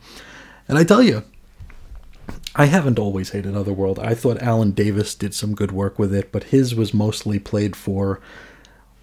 And 0.68 0.78
I 0.78 0.84
tell 0.84 1.02
you, 1.02 1.24
I 2.54 2.66
haven't 2.66 3.00
always 3.00 3.30
hated 3.30 3.56
Otherworld. 3.56 3.98
I 3.98 4.14
thought 4.14 4.40
Alan 4.40 4.70
Davis 4.70 5.14
did 5.14 5.34
some 5.34 5.54
good 5.54 5.72
work 5.72 5.98
with 5.98 6.14
it, 6.14 6.30
but 6.30 6.44
his 6.44 6.74
was 6.74 6.94
mostly 6.94 7.40
played 7.40 7.74
for, 7.74 8.20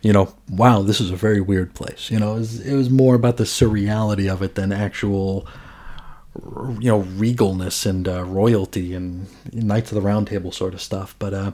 you 0.01 0.13
know, 0.13 0.33
wow, 0.49 0.81
this 0.81 1.01
is 1.01 1.11
a 1.11 1.17
very 1.17 1.41
weird 1.41 1.73
place. 1.73 2.09
You 2.09 2.19
know, 2.19 2.35
it 2.35 2.39
was, 2.39 2.59
it 2.61 2.75
was 2.75 2.89
more 2.89 3.15
about 3.15 3.35
the 3.35 3.43
surreality 3.43 4.31
of 4.31 4.41
it 4.41 4.55
than 4.55 4.71
actual 4.71 5.45
you 6.35 6.89
know 6.89 7.03
regalness 7.03 7.85
and 7.85 8.07
uh, 8.07 8.23
royalty 8.23 8.93
and 8.93 9.27
Knights 9.51 9.91
of 9.91 9.95
the 9.95 10.01
Round 10.01 10.27
Table 10.27 10.51
sort 10.51 10.73
of 10.73 10.81
stuff. 10.81 11.15
But 11.19 11.33
uh, 11.33 11.51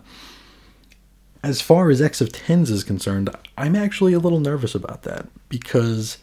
as 1.44 1.62
far 1.62 1.90
as 1.90 2.02
X 2.02 2.22
of 2.22 2.32
Tens 2.32 2.70
is 2.70 2.84
concerned, 2.84 3.30
I'm 3.58 3.76
actually 3.76 4.14
a 4.14 4.20
little 4.20 4.40
nervous 4.40 4.76
about 4.76 5.04
that 5.04 5.28
because 5.50 6.18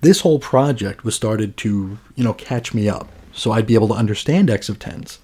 this 0.00 0.20
whole 0.20 0.38
project 0.38 1.04
was 1.04 1.14
started 1.14 1.56
to 1.58 1.98
you 2.14 2.24
know 2.24 2.34
catch 2.34 2.74
me 2.74 2.88
up, 2.88 3.08
so 3.32 3.52
I'd 3.52 3.66
be 3.66 3.74
able 3.74 3.88
to 3.88 3.94
understand 3.94 4.50
X 4.50 4.68
of 4.68 4.78
Tens. 4.78 5.18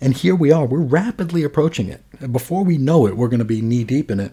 And 0.00 0.14
here 0.14 0.34
we 0.34 0.52
are, 0.52 0.66
we're 0.66 0.80
rapidly 0.80 1.42
approaching 1.42 1.88
it. 1.88 2.04
And 2.20 2.30
before 2.30 2.64
we 2.64 2.76
know 2.76 3.06
it, 3.06 3.16
we're 3.16 3.28
going 3.28 3.38
to 3.38 3.46
be 3.46 3.62
knee 3.62 3.82
deep 3.82 4.10
in 4.10 4.20
it. 4.20 4.32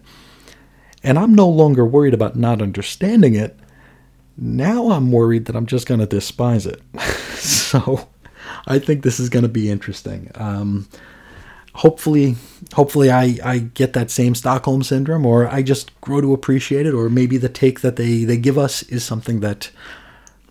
And 1.03 1.17
I'm 1.17 1.33
no 1.33 1.47
longer 1.47 1.85
worried 1.85 2.13
about 2.13 2.35
not 2.35 2.61
understanding 2.61 3.33
it. 3.35 3.57
Now 4.37 4.91
I'm 4.91 5.09
worried 5.11 5.45
that 5.45 5.55
I'm 5.55 5.65
just 5.65 5.87
going 5.87 6.01
to 6.01 6.05
despise 6.05 6.65
it. 6.65 6.81
so 7.49 8.07
I 8.67 8.79
think 8.79 9.03
this 9.03 9.19
is 9.19 9.29
going 9.29 9.43
to 9.43 9.49
be 9.49 9.69
interesting. 9.69 10.31
Um, 10.35 10.87
hopefully, 11.73 12.35
hopefully 12.73 13.11
I, 13.11 13.37
I 13.43 13.59
get 13.59 13.93
that 13.93 14.11
same 14.11 14.35
Stockholm 14.35 14.83
syndrome, 14.83 15.25
or 15.25 15.47
I 15.47 15.61
just 15.61 15.99
grow 16.01 16.21
to 16.21 16.33
appreciate 16.33 16.85
it, 16.85 16.93
or 16.93 17.09
maybe 17.09 17.37
the 17.37 17.49
take 17.49 17.81
that 17.81 17.95
they, 17.95 18.23
they 18.23 18.37
give 18.37 18.57
us 18.57 18.83
is 18.83 19.03
something 19.03 19.39
that 19.41 19.71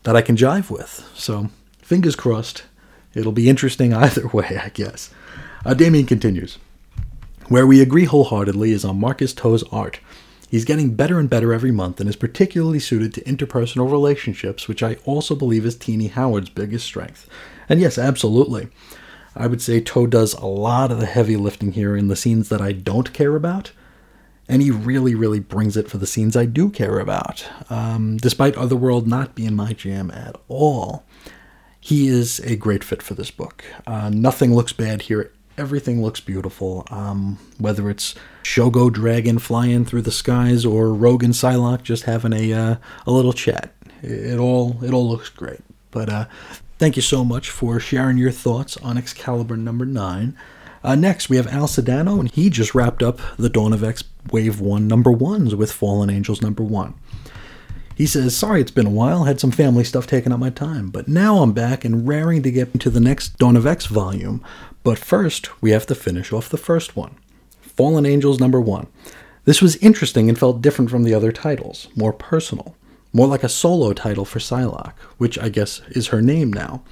that 0.04 0.16
I 0.16 0.22
can 0.22 0.36
jive 0.36 0.68
with. 0.68 1.08
So 1.14 1.48
fingers 1.80 2.16
crossed. 2.16 2.64
It'll 3.14 3.30
be 3.32 3.48
interesting 3.48 3.94
either 3.94 4.26
way, 4.28 4.60
I 4.62 4.70
guess. 4.70 5.10
Uh, 5.64 5.74
Damien 5.74 6.06
continues. 6.06 6.58
Where 7.48 7.66
we 7.66 7.80
agree 7.80 8.06
wholeheartedly 8.06 8.72
is 8.72 8.84
on 8.84 8.98
Marcus 8.98 9.32
To's 9.32 9.62
art. 9.64 10.00
He's 10.52 10.66
getting 10.66 10.94
better 10.94 11.18
and 11.18 11.30
better 11.30 11.54
every 11.54 11.70
month 11.70 11.98
and 11.98 12.10
is 12.10 12.14
particularly 12.14 12.78
suited 12.78 13.14
to 13.14 13.22
interpersonal 13.22 13.90
relationships, 13.90 14.68
which 14.68 14.82
I 14.82 14.98
also 15.06 15.34
believe 15.34 15.64
is 15.64 15.74
Tini 15.74 16.08
Howard's 16.08 16.50
biggest 16.50 16.84
strength. 16.84 17.26
And 17.70 17.80
yes, 17.80 17.96
absolutely. 17.96 18.68
I 19.34 19.46
would 19.46 19.62
say 19.62 19.80
To 19.80 20.06
does 20.06 20.34
a 20.34 20.44
lot 20.44 20.92
of 20.92 21.00
the 21.00 21.06
heavy 21.06 21.38
lifting 21.38 21.72
here 21.72 21.96
in 21.96 22.08
the 22.08 22.16
scenes 22.16 22.50
that 22.50 22.60
I 22.60 22.72
don't 22.72 23.14
care 23.14 23.34
about, 23.34 23.72
and 24.46 24.60
he 24.60 24.70
really, 24.70 25.14
really 25.14 25.40
brings 25.40 25.74
it 25.74 25.88
for 25.88 25.96
the 25.96 26.06
scenes 26.06 26.36
I 26.36 26.44
do 26.44 26.68
care 26.68 26.98
about. 26.98 27.48
Um, 27.70 28.18
despite 28.18 28.54
Otherworld 28.54 29.08
not 29.08 29.34
being 29.34 29.56
my 29.56 29.72
jam 29.72 30.10
at 30.10 30.36
all, 30.48 31.06
he 31.80 32.08
is 32.08 32.40
a 32.40 32.56
great 32.56 32.84
fit 32.84 33.02
for 33.02 33.14
this 33.14 33.30
book. 33.30 33.64
Uh, 33.86 34.10
nothing 34.10 34.54
looks 34.54 34.74
bad 34.74 35.00
here 35.00 35.32
everything 35.58 36.02
looks 36.02 36.20
beautiful. 36.20 36.86
Um, 36.90 37.38
whether 37.58 37.90
it's 37.90 38.14
Shogo 38.42 38.92
Dragon 38.92 39.38
flying 39.38 39.84
through 39.84 40.02
the 40.02 40.12
skies 40.12 40.64
or 40.64 40.92
Rogue 40.92 41.24
and 41.24 41.34
Psylocke 41.34 41.82
just 41.82 42.04
having 42.04 42.32
a 42.32 42.52
uh, 42.52 42.76
a 43.06 43.10
little 43.10 43.32
chat, 43.32 43.74
it, 44.02 44.38
all 44.38 44.82
it 44.82 44.92
all 44.92 45.08
looks 45.08 45.28
great. 45.28 45.60
But 45.90 46.08
uh, 46.08 46.24
thank 46.78 46.96
you 46.96 47.02
so 47.02 47.24
much 47.24 47.50
for 47.50 47.78
sharing 47.78 48.16
your 48.16 48.30
thoughts 48.30 48.76
on 48.78 48.96
Excalibur 48.96 49.56
number 49.56 49.84
nine. 49.84 50.36
Uh, 50.84 50.96
next, 50.96 51.28
we 51.28 51.36
have 51.36 51.46
Al 51.46 51.68
Sedano, 51.68 52.18
and 52.18 52.30
he 52.30 52.50
just 52.50 52.74
wrapped 52.74 53.02
up 53.02 53.20
the 53.36 53.48
Dawn 53.48 53.72
of 53.72 53.84
X 53.84 54.02
Wave 54.32 54.60
1 54.60 54.88
number 54.88 55.12
ones 55.12 55.54
with 55.54 55.70
Fallen 55.70 56.10
Angels 56.10 56.42
number 56.42 56.62
1. 56.62 56.94
He 57.94 58.06
says, 58.06 58.36
Sorry 58.36 58.60
it's 58.60 58.70
been 58.70 58.86
a 58.86 58.90
while, 58.90 59.24
had 59.24 59.38
some 59.38 59.52
family 59.52 59.84
stuff 59.84 60.06
taking 60.06 60.32
up 60.32 60.40
my 60.40 60.50
time, 60.50 60.88
but 60.88 61.06
now 61.06 61.38
I'm 61.38 61.52
back 61.52 61.84
and 61.84 62.08
raring 62.08 62.42
to 62.42 62.50
get 62.50 62.72
into 62.72 62.90
the 62.90 63.00
next 63.00 63.38
Dawn 63.38 63.56
of 63.56 63.66
X 63.66 63.86
volume, 63.86 64.42
but 64.82 64.98
first, 64.98 65.62
we 65.62 65.70
have 65.70 65.86
to 65.86 65.94
finish 65.94 66.32
off 66.32 66.48
the 66.48 66.56
first 66.56 66.96
one 66.96 67.16
Fallen 67.60 68.06
Angels 68.06 68.40
number 68.40 68.60
one. 68.60 68.86
This 69.44 69.62
was 69.62 69.76
interesting 69.76 70.28
and 70.28 70.38
felt 70.38 70.62
different 70.62 70.90
from 70.90 71.02
the 71.02 71.14
other 71.14 71.32
titles, 71.32 71.88
more 71.96 72.12
personal, 72.12 72.76
more 73.12 73.26
like 73.26 73.42
a 73.42 73.48
solo 73.48 73.92
title 73.92 74.24
for 74.24 74.38
Psylocke, 74.38 74.98
which 75.18 75.38
I 75.38 75.48
guess 75.48 75.80
is 75.90 76.08
her 76.08 76.22
name 76.22 76.52
now. 76.52 76.82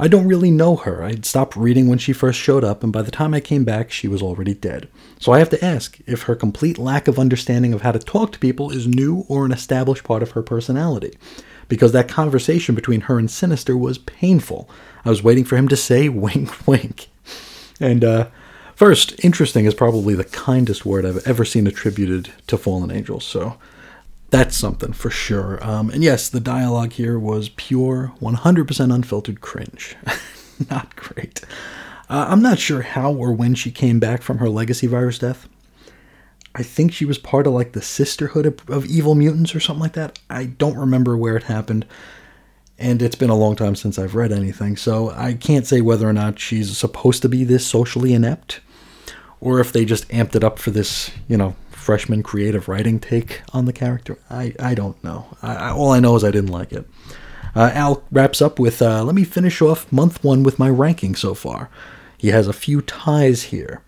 I 0.00 0.06
don't 0.06 0.28
really 0.28 0.52
know 0.52 0.76
her. 0.76 1.02
I'd 1.02 1.24
stopped 1.24 1.56
reading 1.56 1.88
when 1.88 1.98
she 1.98 2.12
first 2.12 2.38
showed 2.38 2.62
up, 2.62 2.84
and 2.84 2.92
by 2.92 3.02
the 3.02 3.10
time 3.10 3.34
I 3.34 3.40
came 3.40 3.64
back, 3.64 3.90
she 3.90 4.06
was 4.06 4.22
already 4.22 4.54
dead. 4.54 4.88
So 5.18 5.32
I 5.32 5.40
have 5.40 5.50
to 5.50 5.64
ask 5.64 5.98
if 6.06 6.22
her 6.22 6.36
complete 6.36 6.78
lack 6.78 7.08
of 7.08 7.18
understanding 7.18 7.72
of 7.72 7.82
how 7.82 7.90
to 7.90 7.98
talk 7.98 8.30
to 8.32 8.38
people 8.38 8.70
is 8.70 8.86
new 8.86 9.24
or 9.28 9.44
an 9.44 9.50
established 9.50 10.04
part 10.04 10.22
of 10.22 10.32
her 10.32 10.42
personality. 10.42 11.16
Because 11.66 11.90
that 11.92 12.08
conversation 12.08 12.76
between 12.76 13.02
her 13.02 13.18
and 13.18 13.28
Sinister 13.28 13.76
was 13.76 13.98
painful. 13.98 14.70
I 15.04 15.10
was 15.10 15.24
waiting 15.24 15.44
for 15.44 15.56
him 15.56 15.66
to 15.68 15.76
say 15.76 16.08
wink, 16.08 16.66
wink. 16.68 17.08
And 17.80 18.04
uh, 18.04 18.28
first, 18.74 19.14
interesting 19.24 19.64
is 19.64 19.74
probably 19.74 20.14
the 20.14 20.24
kindest 20.24 20.84
word 20.84 21.04
I've 21.04 21.26
ever 21.26 21.44
seen 21.44 21.66
attributed 21.66 22.30
to 22.46 22.58
fallen 22.58 22.90
angels. 22.90 23.24
So 23.24 23.58
that's 24.30 24.56
something 24.56 24.92
for 24.92 25.10
sure. 25.10 25.64
Um, 25.64 25.90
and 25.90 26.02
yes, 26.02 26.28
the 26.28 26.40
dialogue 26.40 26.92
here 26.92 27.18
was 27.18 27.48
pure, 27.50 28.12
100% 28.20 28.94
unfiltered 28.94 29.40
cringe. 29.40 29.96
not 30.70 30.94
great. 30.96 31.40
Uh, 32.10 32.26
I'm 32.28 32.42
not 32.42 32.58
sure 32.58 32.82
how 32.82 33.12
or 33.12 33.32
when 33.32 33.54
she 33.54 33.70
came 33.70 34.00
back 34.00 34.22
from 34.22 34.38
her 34.38 34.48
legacy 34.48 34.86
virus 34.86 35.18
death. 35.18 35.48
I 36.54 36.62
think 36.62 36.92
she 36.92 37.04
was 37.04 37.18
part 37.18 37.46
of 37.46 37.52
like 37.52 37.72
the 37.72 37.82
Sisterhood 37.82 38.46
of, 38.46 38.68
of 38.68 38.86
Evil 38.86 39.14
Mutants 39.14 39.54
or 39.54 39.60
something 39.60 39.82
like 39.82 39.92
that. 39.92 40.18
I 40.28 40.46
don't 40.46 40.76
remember 40.76 41.16
where 41.16 41.36
it 41.36 41.44
happened 41.44 41.86
and 42.78 43.02
it's 43.02 43.16
been 43.16 43.30
a 43.30 43.36
long 43.36 43.56
time 43.56 43.74
since 43.74 43.98
I've 43.98 44.14
read 44.14 44.32
anything, 44.32 44.76
so 44.76 45.10
I 45.10 45.34
can't 45.34 45.66
say 45.66 45.80
whether 45.80 46.08
or 46.08 46.12
not 46.12 46.38
she's 46.38 46.76
supposed 46.76 47.22
to 47.22 47.28
be 47.28 47.44
this 47.44 47.66
socially 47.66 48.14
inept, 48.14 48.60
or 49.40 49.60
if 49.60 49.72
they 49.72 49.84
just 49.84 50.08
amped 50.08 50.36
it 50.36 50.44
up 50.44 50.58
for 50.58 50.70
this, 50.70 51.10
you 51.26 51.36
know, 51.36 51.56
freshman 51.70 52.22
creative 52.22 52.68
writing 52.68 53.00
take 53.00 53.42
on 53.52 53.64
the 53.64 53.72
character. 53.72 54.18
I, 54.30 54.54
I 54.60 54.74
don't 54.74 55.02
know. 55.02 55.26
I, 55.42 55.70
all 55.70 55.90
I 55.90 56.00
know 56.00 56.16
is 56.16 56.24
I 56.24 56.30
didn't 56.30 56.50
like 56.50 56.72
it. 56.72 56.86
Uh, 57.54 57.70
Al 57.74 58.04
wraps 58.12 58.42
up 58.42 58.58
with 58.58 58.80
uh, 58.82 59.02
Let 59.02 59.14
me 59.14 59.24
finish 59.24 59.60
off 59.62 59.90
month 59.90 60.22
one 60.22 60.42
with 60.42 60.58
my 60.58 60.68
ranking 60.68 61.14
so 61.14 61.34
far. 61.34 61.70
He 62.16 62.28
has 62.28 62.46
a 62.46 62.52
few 62.52 62.82
ties 62.82 63.44
here. 63.44 63.82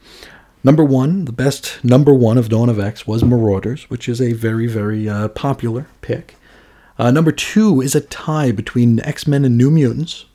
Number 0.65 0.85
one, 0.85 1.25
the 1.25 1.33
best 1.33 1.83
number 1.85 2.13
one 2.13 2.39
of 2.39 2.49
Dawn 2.49 2.69
of 2.69 2.81
X 2.81 3.07
was 3.07 3.23
Marauders, 3.23 3.89
which 3.89 4.09
is 4.09 4.21
a 4.21 4.33
very, 4.33 4.67
very 4.67 5.09
uh, 5.09 5.29
popular 5.29 5.87
pick. 6.01 6.37
Uh, 7.01 7.11
number 7.11 7.33
two 7.33 7.81
is 7.81 7.95
a 7.95 8.03
tie 8.03 8.53
between 8.53 9.01
X 9.01 9.27
Men 9.27 9.47
and 9.47 9.57
New 9.57 9.71
Mutants. 9.71 10.27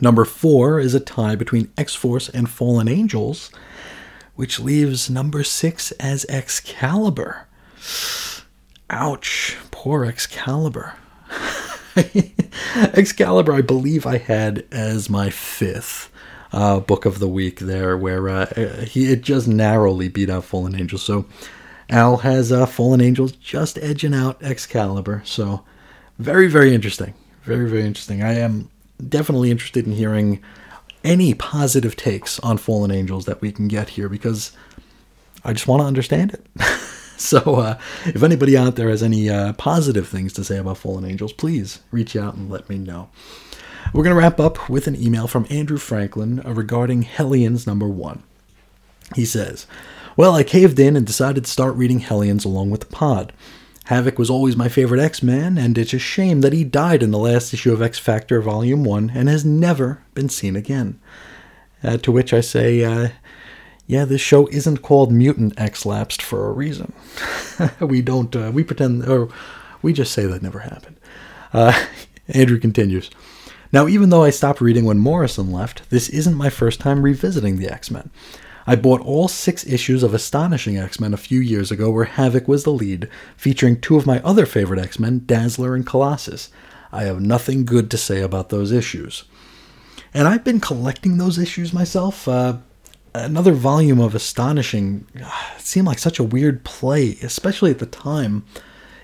Number 0.00 0.24
four 0.24 0.80
is 0.80 0.92
a 0.92 0.98
tie 0.98 1.36
between 1.36 1.70
X 1.78 1.94
Force 1.94 2.28
and 2.28 2.50
Fallen 2.50 2.88
Angels, 2.88 3.48
which 4.34 4.58
leaves 4.58 5.08
number 5.08 5.44
six 5.44 5.92
as 5.92 6.26
Excalibur. 6.28 7.46
Ouch, 8.90 9.56
poor 9.70 10.04
Excalibur. 10.04 10.94
Excalibur, 12.76 13.52
I 13.52 13.60
believe 13.60 14.04
I 14.04 14.18
had 14.18 14.66
as 14.72 15.08
my 15.08 15.30
fifth 15.30 16.10
uh, 16.50 16.80
book 16.80 17.04
of 17.04 17.20
the 17.20 17.28
week 17.28 17.60
there, 17.60 17.96
where 17.96 18.28
uh, 18.28 18.84
he 18.84 19.12
it 19.12 19.20
just 19.20 19.46
narrowly 19.46 20.08
beat 20.08 20.28
out 20.28 20.42
Fallen 20.42 20.74
Angels. 20.74 21.04
So 21.04 21.26
Al 21.90 22.18
has 22.18 22.52
uh, 22.52 22.66
Fallen 22.66 23.00
Angels 23.00 23.32
just 23.32 23.78
edging 23.78 24.14
out 24.14 24.42
Excalibur. 24.42 25.22
So 25.24 25.64
very, 26.18 26.48
very 26.48 26.74
interesting. 26.74 27.14
Very, 27.42 27.68
very 27.68 27.84
interesting. 27.84 28.22
I 28.22 28.34
am 28.34 28.70
definitely 29.08 29.50
interested 29.50 29.86
in 29.86 29.92
hearing 29.92 30.42
any 31.04 31.34
positive 31.34 31.96
takes 31.96 32.38
on 32.40 32.58
Fallen 32.58 32.90
Angels 32.90 33.24
that 33.24 33.40
we 33.40 33.50
can 33.50 33.68
get 33.68 33.90
here 33.90 34.08
because 34.08 34.52
I 35.44 35.52
just 35.52 35.66
want 35.66 35.80
to 35.80 35.86
understand 35.86 36.34
it. 36.34 36.46
so, 37.16 37.56
uh, 37.56 37.78
if 38.06 38.22
anybody 38.22 38.56
out 38.56 38.76
there 38.76 38.88
has 38.88 39.02
any 39.02 39.28
uh, 39.28 39.54
positive 39.54 40.06
things 40.06 40.32
to 40.34 40.44
say 40.44 40.58
about 40.58 40.78
Fallen 40.78 41.04
Angels, 41.04 41.32
please 41.32 41.80
reach 41.90 42.14
out 42.14 42.34
and 42.34 42.48
let 42.48 42.68
me 42.68 42.78
know. 42.78 43.10
We're 43.92 44.04
going 44.04 44.14
to 44.14 44.20
wrap 44.20 44.38
up 44.38 44.70
with 44.70 44.86
an 44.86 44.96
email 44.96 45.26
from 45.26 45.46
Andrew 45.50 45.76
Franklin 45.76 46.40
regarding 46.44 47.02
Hellions 47.02 47.66
number 47.66 47.88
one. 47.88 48.22
He 49.16 49.24
says, 49.24 49.66
well, 50.16 50.34
I 50.34 50.42
caved 50.42 50.78
in 50.78 50.96
and 50.96 51.06
decided 51.06 51.44
to 51.44 51.50
start 51.50 51.74
reading 51.76 52.00
Hellions 52.00 52.44
along 52.44 52.70
with 52.70 52.80
the 52.80 52.86
pod. 52.86 53.32
Havoc 53.86 54.18
was 54.18 54.30
always 54.30 54.56
my 54.56 54.68
favorite 54.68 55.00
X 55.00 55.22
Man, 55.22 55.58
and 55.58 55.76
it's 55.76 55.92
a 55.92 55.98
shame 55.98 56.40
that 56.42 56.52
he 56.52 56.64
died 56.64 57.02
in 57.02 57.10
the 57.10 57.18
last 57.18 57.52
issue 57.52 57.72
of 57.72 57.82
X 57.82 57.98
Factor 57.98 58.40
Volume 58.40 58.84
1 58.84 59.10
and 59.14 59.28
has 59.28 59.44
never 59.44 60.02
been 60.14 60.28
seen 60.28 60.54
again. 60.54 61.00
Uh, 61.82 61.96
to 61.98 62.12
which 62.12 62.32
I 62.32 62.40
say, 62.40 62.84
uh, 62.84 63.08
yeah, 63.86 64.04
this 64.04 64.20
show 64.20 64.46
isn't 64.48 64.82
called 64.82 65.12
Mutant 65.12 65.58
X 65.60 65.84
Lapsed 65.84 66.22
for 66.22 66.48
a 66.48 66.52
reason. 66.52 66.92
we 67.80 68.00
don't, 68.00 68.34
uh, 68.36 68.52
we 68.54 68.62
pretend, 68.62 69.08
or 69.08 69.28
we 69.82 69.92
just 69.92 70.12
say 70.12 70.26
that 70.26 70.42
never 70.42 70.60
happened. 70.60 70.96
Uh, 71.52 71.86
Andrew 72.28 72.58
continues. 72.58 73.10
Now, 73.72 73.88
even 73.88 74.10
though 74.10 74.22
I 74.22 74.30
stopped 74.30 74.60
reading 74.60 74.84
when 74.84 74.98
Morrison 74.98 75.50
left, 75.50 75.90
this 75.90 76.08
isn't 76.10 76.34
my 76.34 76.50
first 76.50 76.78
time 76.78 77.02
revisiting 77.02 77.56
the 77.56 77.68
X 77.68 77.90
Men. 77.90 78.10
I 78.66 78.76
bought 78.76 79.00
all 79.00 79.28
six 79.28 79.66
issues 79.66 80.02
of 80.02 80.14
Astonishing 80.14 80.76
X 80.78 81.00
Men 81.00 81.12
a 81.12 81.18
few 81.18 81.40
years 81.40 81.70
ago, 81.70 81.90
where 81.90 82.04
Havoc 82.04 82.46
was 82.46 82.64
the 82.64 82.70
lead, 82.72 83.08
featuring 83.36 83.80
two 83.80 83.96
of 83.96 84.06
my 84.06 84.20
other 84.20 84.46
favorite 84.46 84.80
X 84.80 84.98
Men, 84.98 85.22
Dazzler 85.26 85.74
and 85.74 85.86
Colossus. 85.86 86.50
I 86.92 87.04
have 87.04 87.20
nothing 87.20 87.64
good 87.64 87.90
to 87.90 87.98
say 87.98 88.20
about 88.20 88.50
those 88.50 88.70
issues. 88.70 89.24
And 90.14 90.28
I've 90.28 90.44
been 90.44 90.60
collecting 90.60 91.16
those 91.16 91.38
issues 91.38 91.72
myself. 91.72 92.28
Uh, 92.28 92.58
another 93.14 93.52
volume 93.52 93.98
of 94.00 94.14
Astonishing 94.14 95.06
uh, 95.24 95.30
seemed 95.58 95.86
like 95.86 95.98
such 95.98 96.18
a 96.18 96.24
weird 96.24 96.64
play, 96.64 97.16
especially 97.22 97.70
at 97.70 97.78
the 97.78 97.86
time. 97.86 98.44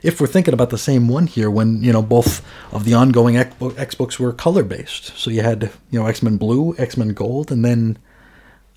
if 0.03 0.21
we're 0.21 0.27
thinking 0.27 0.55
about 0.55 0.71
the 0.71 0.79
same 0.79 1.09
one 1.09 1.27
here, 1.27 1.51
when 1.51 1.83
you 1.83 1.93
know 1.93 2.03
both 2.03 2.45
of 2.73 2.85
the 2.85 2.95
ongoing 2.95 3.37
X 3.37 3.95
books 3.95 4.19
were 4.19 4.33
color 4.33 4.63
based, 4.63 5.17
so 5.17 5.31
you 5.31 5.43
had 5.43 5.71
you 5.91 5.99
know 5.99 6.07
X 6.07 6.23
Men 6.23 6.37
Blue, 6.37 6.75
X 6.79 6.97
Men 6.97 7.09
Gold, 7.09 7.51
and 7.51 7.65
then 7.65 7.99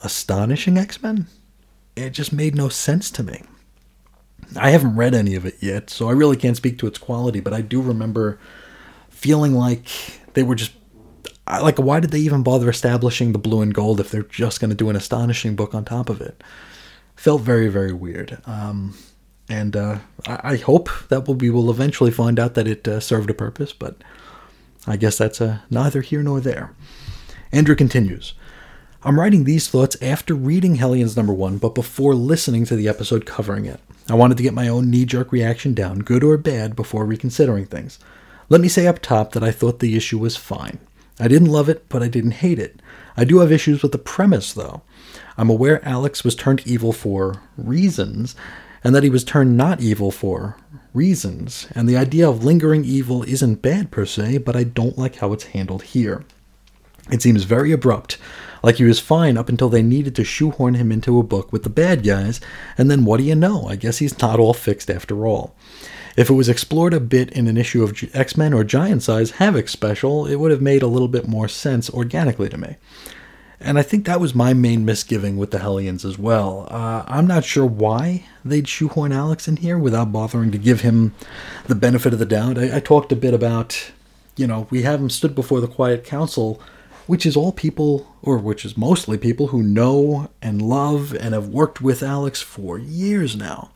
Astonishing 0.04 0.78
X 0.78 1.02
Men. 1.02 1.28
It 1.96 2.12
just 2.12 2.34
made 2.34 2.56
no 2.56 2.70
sense 2.70 3.12
to 3.12 3.24
me. 3.24 3.42
I 4.56 4.72
haven't 4.72 4.96
read 4.96 5.14
any 5.14 5.36
of 5.36 5.46
it 5.46 5.56
yet, 5.62 5.90
so 5.90 6.10
I 6.10 6.14
really 6.14 6.36
can't 6.36 6.58
speak 6.58 6.78
to 6.80 6.88
its 6.88 6.98
quality. 6.98 7.40
But 7.40 7.54
I 7.54 7.62
do 7.62 7.82
remember 7.82 8.40
feeling 9.10 9.54
like 9.54 9.88
they 10.34 10.44
were 10.44 10.56
just 10.56 10.74
like, 11.48 11.78
why 11.78 12.00
did 12.00 12.12
they 12.12 12.20
even 12.20 12.44
bother 12.44 12.70
establishing 12.70 13.32
the 13.32 13.40
Blue 13.40 13.62
and 13.62 13.74
Gold 13.74 14.00
if 14.00 14.10
they're 14.10 14.24
just 14.24 14.60
going 14.60 14.70
to 14.70 14.76
do 14.76 14.90
an 14.90 14.96
Astonishing 14.96 15.56
book 15.56 15.74
on 15.74 15.86
top 15.86 16.10
of 16.10 16.22
it? 16.22 16.44
Felt 17.16 17.42
very 17.42 17.68
very 17.68 17.94
weird. 17.94 18.42
Um, 18.46 18.96
and 19.50 19.76
uh, 19.76 20.00
I, 20.26 20.40
I, 20.44 20.56
hope 20.58 20.90
that 21.10 21.28
we 21.28 21.50
will 21.50 21.70
eventually 21.70 22.10
find 22.10 22.40
out 22.40 22.54
that 22.54 22.68
it 22.68 22.88
uh, 22.88 23.00
served 23.00 23.30
a 23.30 23.34
purpose, 23.34 23.74
but 23.74 23.98
I 24.88 24.96
guess 24.96 25.18
that's 25.18 25.42
uh, 25.42 25.60
neither 25.70 26.02
here 26.02 26.24
nor 26.24 26.40
there. 26.40 26.74
Andrew 27.52 27.76
continues. 27.76 28.34
I'm 29.04 29.20
writing 29.20 29.46
these 29.46 29.68
thoughts 29.68 29.98
after 30.00 30.36
reading 30.36 30.76
Hellions 30.76 31.18
number 31.18 31.34
one, 31.34 31.58
but 31.58 31.74
before 31.74 32.14
listening 32.14 32.66
to 32.66 32.76
the 32.76 32.88
episode 32.88 33.26
covering 33.26 33.66
it. 33.66 33.80
I 34.08 34.14
wanted 34.14 34.38
to 34.38 34.44
get 34.44 34.54
my 34.54 34.68
own 34.68 34.92
knee 34.92 35.06
jerk 35.06 35.32
reaction 35.32 35.74
down, 35.74 36.00
good 36.00 36.24
or 36.24 36.38
bad, 36.38 36.76
before 36.76 37.04
reconsidering 37.04 37.66
things. 37.66 37.98
Let 38.48 38.62
me 38.62 38.68
say 38.68 38.86
up 38.86 39.00
top 39.00 39.32
that 39.32 39.44
I 39.44 39.50
thought 39.50 39.80
the 39.80 39.98
issue 39.98 40.20
was 40.20 40.38
fine. 40.38 40.78
I 41.20 41.28
didn't 41.28 41.50
love 41.50 41.68
it, 41.68 41.90
but 41.90 42.04
I 42.04 42.10
didn't 42.10 42.32
hate 42.32 42.60
it. 42.60 42.80
I 43.18 43.26
do 43.26 43.40
have 43.40 43.52
issues 43.52 43.82
with 43.82 43.92
the 43.92 43.98
premise, 43.98 44.54
though. 44.54 44.84
I'm 45.36 45.50
aware 45.50 45.84
Alex 45.84 46.24
was 46.24 46.36
turned 46.36 46.68
evil 46.68 46.94
for 46.94 47.42
reasons, 47.58 48.36
and 48.84 48.94
that 48.94 49.04
he 49.04 49.10
was 49.10 49.24
turned 49.24 49.58
not 49.58 49.82
evil 49.82 50.12
for 50.12 50.58
reasons. 50.94 51.66
And 51.74 51.90
the 51.90 51.98
idea 51.98 52.30
of 52.30 52.44
lingering 52.44 52.86
evil 52.86 53.24
isn't 53.24 53.64
bad 53.64 53.90
per 53.90 54.06
se, 54.06 54.40
but 54.40 54.56
I 54.56 54.64
don't 54.64 55.00
like 55.00 55.16
how 55.16 55.34
it's 55.34 55.46
handled 55.46 55.82
here. 55.82 56.24
It 57.12 57.24
seems 57.24 57.46
very 57.46 57.72
abrupt, 57.72 58.20
like 58.64 58.76
he 58.76 58.84
was 58.84 59.00
fine 59.00 59.38
up 59.38 59.50
until 59.50 59.70
they 59.70 59.82
needed 59.82 60.16
to 60.16 60.24
shoehorn 60.24 60.76
him 60.76 60.92
into 60.92 61.20
a 61.20 61.24
book 61.24 61.52
with 61.52 61.64
the 61.64 61.70
bad 61.70 62.04
guys, 62.04 62.40
and 62.78 62.90
then 62.90 63.06
what 63.06 63.18
do 63.18 63.24
you 63.24 63.36
know? 63.36 63.68
I 63.68 63.76
guess 63.76 63.98
he's 63.98 64.20
not 64.20 64.40
all 64.40 64.54
fixed 64.54 64.90
after 64.90 65.26
all. 65.26 65.56
If 66.18 66.30
it 66.30 66.34
was 66.34 66.50
explored 66.50 66.94
a 66.94 67.00
bit 67.00 67.32
in 67.32 67.48
an 67.48 67.58
issue 67.58 67.84
of 67.84 67.98
X 68.14 68.36
Men 68.36 68.54
or 68.54 68.64
Giant 68.64 69.04
Size 69.04 69.32
Havoc 69.32 69.70
special, 69.70 70.26
it 70.26 70.36
would 70.36 70.52
have 70.52 70.62
made 70.62 70.82
a 70.82 70.88
little 70.88 71.08
bit 71.08 71.28
more 71.28 71.48
sense 71.48 71.90
organically 71.90 72.50
to 72.50 72.58
me. 72.58 72.76
And 73.64 73.78
I 73.78 73.84
think 73.84 74.06
that 74.06 74.20
was 74.20 74.34
my 74.34 74.54
main 74.54 74.86
misgiving 74.86 75.38
with 75.38 75.52
the 75.52 75.60
Hellions 75.60 76.04
as 76.04 76.18
well. 76.18 76.68
Uh, 76.72 77.04
I'm 77.08 77.28
not 77.28 77.46
sure 77.46 77.66
why 77.66 78.26
they'd 78.44 78.68
shoehorn 78.68 79.12
Alex 79.12 79.48
in 79.48 79.58
here 79.58 79.78
without 79.78 80.12
bothering 80.12 80.52
to 80.52 80.58
give 80.58 80.82
him 80.82 81.14
the 81.68 81.76
benefit 81.76 82.12
of 82.12 82.18
the 82.18 82.26
doubt. 82.26 82.58
I, 82.58 82.78
I 82.78 82.80
talked 82.80 83.12
a 83.12 83.16
bit 83.16 83.36
about, 83.36 83.92
you 84.36 84.48
know, 84.48 84.68
we 84.72 84.82
have 84.82 85.00
him 85.00 85.12
stood 85.12 85.36
before 85.36 85.62
the 85.62 85.68
Quiet 85.68 86.04
Council, 86.04 86.60
which 87.08 87.26
is 87.26 87.36
all 87.36 87.52
people, 87.52 88.16
or 88.22 88.38
which 88.38 88.66
is 88.66 88.78
mostly 88.78 89.18
people 89.18 89.48
who 89.48 89.64
know 89.64 90.30
and 90.42 90.62
love 90.62 91.14
and 91.14 91.34
have 91.34 91.48
worked 91.48 91.82
with 91.82 92.04
Alex 92.04 92.42
for 92.42 92.78
years 92.78 93.36
now. 93.36 93.72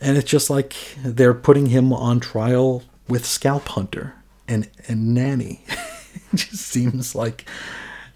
And 0.00 0.16
it's 0.16 0.30
just 0.30 0.48
like 0.48 0.74
they're 1.02 1.34
putting 1.34 1.66
him 1.66 1.92
on 1.92 2.20
trial 2.20 2.82
with 3.08 3.24
Scalphunter 3.24 4.12
and, 4.48 4.68
and 4.88 5.14
Nanny. 5.14 5.62
it 6.32 6.36
just 6.36 6.66
seems 6.66 7.14
like 7.14 7.44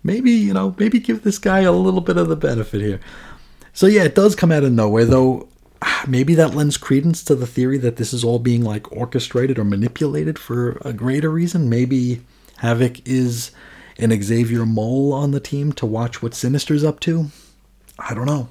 maybe, 0.02 0.30
you 0.30 0.54
know, 0.54 0.74
maybe 0.78 0.98
give 0.98 1.22
this 1.22 1.38
guy 1.38 1.60
a 1.60 1.72
little 1.72 2.00
bit 2.00 2.16
of 2.16 2.28
the 2.28 2.36
benefit 2.36 2.80
here. 2.80 3.00
So 3.72 3.86
yeah, 3.86 4.04
it 4.04 4.14
does 4.14 4.34
come 4.34 4.52
out 4.52 4.64
of 4.64 4.72
nowhere, 4.72 5.04
though 5.04 5.48
maybe 6.08 6.34
that 6.36 6.54
lends 6.54 6.76
credence 6.76 7.22
to 7.24 7.34
the 7.34 7.46
theory 7.46 7.78
that 7.78 7.96
this 7.96 8.12
is 8.12 8.24
all 8.24 8.38
being 8.38 8.62
like 8.62 8.90
orchestrated 8.92 9.58
or 9.58 9.64
manipulated 9.64 10.38
for 10.38 10.78
a 10.82 10.92
greater 10.92 11.30
reason. 11.30 11.68
Maybe 11.68 12.22
Havoc 12.58 13.06
is 13.06 13.50
an 13.98 14.22
Xavier 14.22 14.66
Mole 14.66 15.12
on 15.12 15.30
the 15.30 15.40
team 15.40 15.72
to 15.74 15.86
watch 15.86 16.22
what 16.22 16.34
Sinister's 16.34 16.84
up 16.84 17.00
to. 17.00 17.26
I 17.98 18.14
don't 18.14 18.26
know. 18.26 18.48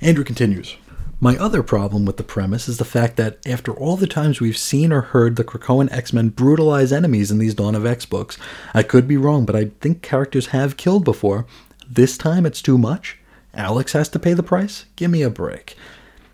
Andrew 0.00 0.24
continues. 0.24 0.76
My 1.18 1.36
other 1.38 1.62
problem 1.62 2.04
with 2.04 2.18
the 2.18 2.22
premise 2.22 2.68
is 2.68 2.76
the 2.76 2.84
fact 2.84 3.16
that 3.16 3.38
after 3.46 3.72
all 3.72 3.96
the 3.96 4.06
times 4.06 4.38
we've 4.38 4.58
seen 4.58 4.92
or 4.92 5.00
heard 5.00 5.36
the 5.36 5.44
Krakoan 5.44 5.90
X 5.90 6.12
Men 6.12 6.28
brutalize 6.28 6.92
enemies 6.92 7.30
in 7.30 7.38
these 7.38 7.54
Dawn 7.54 7.74
of 7.74 7.86
X 7.86 8.04
books, 8.04 8.36
I 8.74 8.82
could 8.82 9.08
be 9.08 9.16
wrong, 9.16 9.46
but 9.46 9.56
I 9.56 9.70
think 9.80 10.02
characters 10.02 10.48
have 10.48 10.76
killed 10.76 11.04
before. 11.04 11.46
This 11.88 12.18
time 12.18 12.44
it's 12.44 12.60
too 12.60 12.76
much? 12.76 13.18
Alex 13.54 13.94
has 13.94 14.10
to 14.10 14.18
pay 14.18 14.34
the 14.34 14.42
price? 14.42 14.84
Give 14.96 15.10
me 15.10 15.22
a 15.22 15.30
break. 15.30 15.74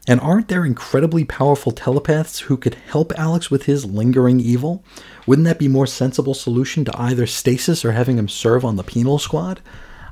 And 0.09 0.21
aren't 0.21 0.49
there 0.49 0.65
incredibly 0.65 1.25
powerful 1.25 1.71
telepaths 1.71 2.41
who 2.41 2.57
could 2.57 2.75
help 2.75 3.13
Alex 3.17 3.53
with 3.53 3.67
his 3.67 3.85
lingering 3.85 4.41
evil? 4.41 4.83
Wouldn't 5.27 5.47
that 5.47 5.59
be 5.59 5.69
more 5.69 5.87
sensible 5.87 6.35
solution 6.35 6.85
to 6.85 7.01
either 7.01 7.27
stasis 7.27 7.85
or 7.85 7.93
having 7.93 8.19
him 8.19 8.29
serve 8.29 8.65
on 8.65 8.77
the 8.77 8.85
penal 8.85 9.19
squad? 9.19 9.61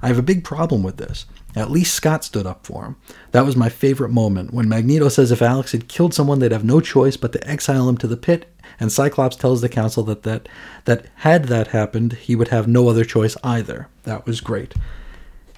I 0.03 0.09
have 0.09 0.18
a 0.18 0.23
big 0.23 0.44
problem 0.44 0.83
with 0.83 0.96
this. 0.96 1.27
At 1.57 1.70
least 1.70 1.94
Scott 1.94 2.25
stood 2.25 2.46
up 2.46 2.64
for 2.64 2.85
him. 2.85 2.96
That 3.33 3.44
was 3.44 3.57
my 3.57 3.68
favorite 3.68 4.11
moment 4.11 4.55
when 4.55 4.68
Magneto 4.68 5.09
says 5.09 5.33
if 5.33 5.42
Alex 5.42 5.73
had 5.73 5.88
killed 5.88 6.14
someone, 6.14 6.38
they'd 6.38 6.53
have 6.53 6.64
no 6.64 6.81
choice 6.81 7.16
but 7.16 7.33
to 7.33 7.49
exile 7.49 7.88
him 7.88 7.99
to 7.99 8.07
the 8.07 8.16
pit, 8.16 8.55
and 8.79 8.92
Cyclops 8.92 9.37
tells 9.37 9.61
the 9.61 9.68
council 9.68 10.05
that 10.05 10.23
that, 10.23 10.49
that 10.85 11.07
had 11.16 11.44
that 11.46 11.68
happened, 11.68 12.14
he 12.14 12.37
would 12.37 12.49
have 12.49 12.68
no 12.68 12.88
other 12.88 13.05
choice 13.05 13.37
either. 13.42 13.88
That 14.05 14.27
was 14.27 14.40
great. 14.40 14.75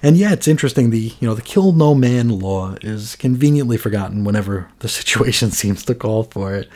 And 0.01 0.17
yeah, 0.17 0.33
it's 0.33 0.49
interesting. 0.49 0.89
The 0.89 1.13
you 1.19 1.27
know 1.27 1.35
the 1.35 1.41
kill 1.41 1.71
no 1.71 1.95
man 1.95 2.27
law 2.27 2.75
is 2.81 3.15
conveniently 3.15 3.77
forgotten 3.77 4.25
whenever 4.25 4.69
the 4.79 4.89
situation 4.89 5.51
seems 5.51 5.85
to 5.85 5.95
call 5.95 6.23
for 6.23 6.53
it. 6.55 6.69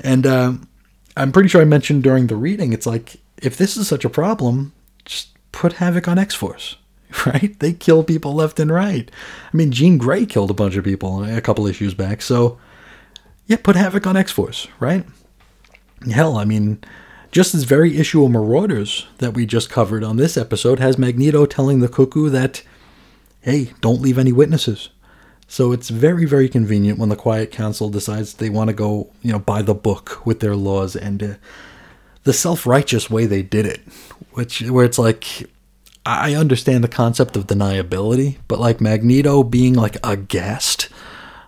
And 0.00 0.26
uh, 0.26 0.54
I'm 1.16 1.32
pretty 1.32 1.48
sure 1.48 1.60
I 1.60 1.64
mentioned 1.64 2.02
during 2.02 2.26
the 2.26 2.36
reading, 2.36 2.72
it's 2.72 2.86
like 2.86 3.16
if 3.42 3.56
this 3.56 3.76
is 3.76 3.88
such 3.88 4.04
a 4.04 4.10
problem, 4.10 4.72
just 5.04 5.28
put 5.52 5.74
Havoc 5.74 6.08
on 6.08 6.18
X 6.18 6.34
Force 6.34 6.76
right? 7.26 7.58
They 7.58 7.72
kill 7.72 8.04
people 8.04 8.34
left 8.34 8.60
and 8.60 8.70
right. 8.70 9.10
I 9.52 9.56
mean, 9.56 9.70
Jean 9.70 9.98
Grey 9.98 10.26
killed 10.26 10.50
a 10.50 10.54
bunch 10.54 10.76
of 10.76 10.84
people 10.84 11.24
a 11.24 11.40
couple 11.40 11.66
issues 11.66 11.94
back, 11.94 12.22
so 12.22 12.58
yeah, 13.46 13.58
put 13.62 13.76
Havoc 13.76 14.06
on 14.06 14.16
X 14.16 14.32
Force, 14.32 14.68
right? 14.80 15.04
Hell, 16.10 16.36
I 16.36 16.44
mean, 16.44 16.82
just 17.30 17.52
this 17.52 17.64
very 17.64 17.96
issue 17.96 18.24
of 18.24 18.30
Marauders 18.30 19.06
that 19.18 19.34
we 19.34 19.46
just 19.46 19.70
covered 19.70 20.04
on 20.04 20.16
this 20.16 20.36
episode 20.36 20.78
has 20.78 20.98
Magneto 20.98 21.46
telling 21.46 21.80
the 21.80 21.88
Cuckoo 21.88 22.28
that, 22.30 22.62
hey, 23.40 23.72
don't 23.80 24.02
leave 24.02 24.18
any 24.18 24.32
witnesses. 24.32 24.90
So 25.48 25.72
it's 25.72 25.90
very, 25.90 26.24
very 26.24 26.48
convenient 26.48 26.98
when 26.98 27.08
the 27.08 27.16
Quiet 27.16 27.50
Council 27.50 27.88
decides 27.88 28.34
they 28.34 28.50
want 28.50 28.68
to 28.68 28.74
go, 28.74 29.10
you 29.22 29.32
know, 29.32 29.38
by 29.38 29.62
the 29.62 29.74
book 29.74 30.26
with 30.26 30.40
their 30.40 30.56
laws 30.56 30.96
and 30.96 31.22
uh, 31.22 31.34
the 32.24 32.32
self-righteous 32.32 33.08
way 33.08 33.26
they 33.26 33.42
did 33.42 33.64
it, 33.66 33.80
which 34.32 34.62
where 34.62 34.84
it's 34.84 34.98
like 34.98 35.48
I 36.04 36.34
understand 36.34 36.84
the 36.84 36.88
concept 36.88 37.36
of 37.36 37.48
deniability, 37.48 38.38
but 38.46 38.60
like 38.60 38.80
Magneto 38.80 39.42
being 39.42 39.74
like 39.74 39.96
a 40.04 40.16
guest 40.16 40.88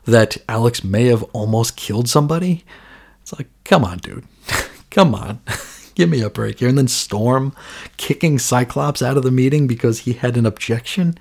that 0.04 0.36
Alex 0.48 0.82
may 0.82 1.04
have 1.04 1.22
almost 1.32 1.76
killed 1.76 2.08
somebody, 2.08 2.64
it's 3.22 3.32
like, 3.32 3.46
come 3.64 3.84
on, 3.84 3.98
dude. 3.98 4.24
come 4.90 5.14
on. 5.14 5.40
Give 5.94 6.08
me 6.08 6.22
a 6.22 6.30
break 6.30 6.58
here. 6.58 6.68
And 6.68 6.78
then 6.78 6.88
Storm 6.88 7.54
kicking 7.98 8.38
Cyclops 8.38 9.02
out 9.02 9.16
of 9.16 9.22
the 9.22 9.30
meeting 9.30 9.66
because 9.66 10.00
he 10.00 10.14
had 10.14 10.36
an 10.36 10.46
objection. 10.46 11.18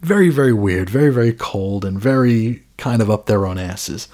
Very, 0.00 0.30
very 0.30 0.52
weird. 0.52 0.88
Very, 0.90 1.12
very 1.12 1.32
cold 1.32 1.84
and 1.84 2.00
very 2.00 2.64
kind 2.76 3.02
of 3.02 3.10
up 3.10 3.26
their 3.26 3.46
own 3.46 3.58
asses. 3.58 4.08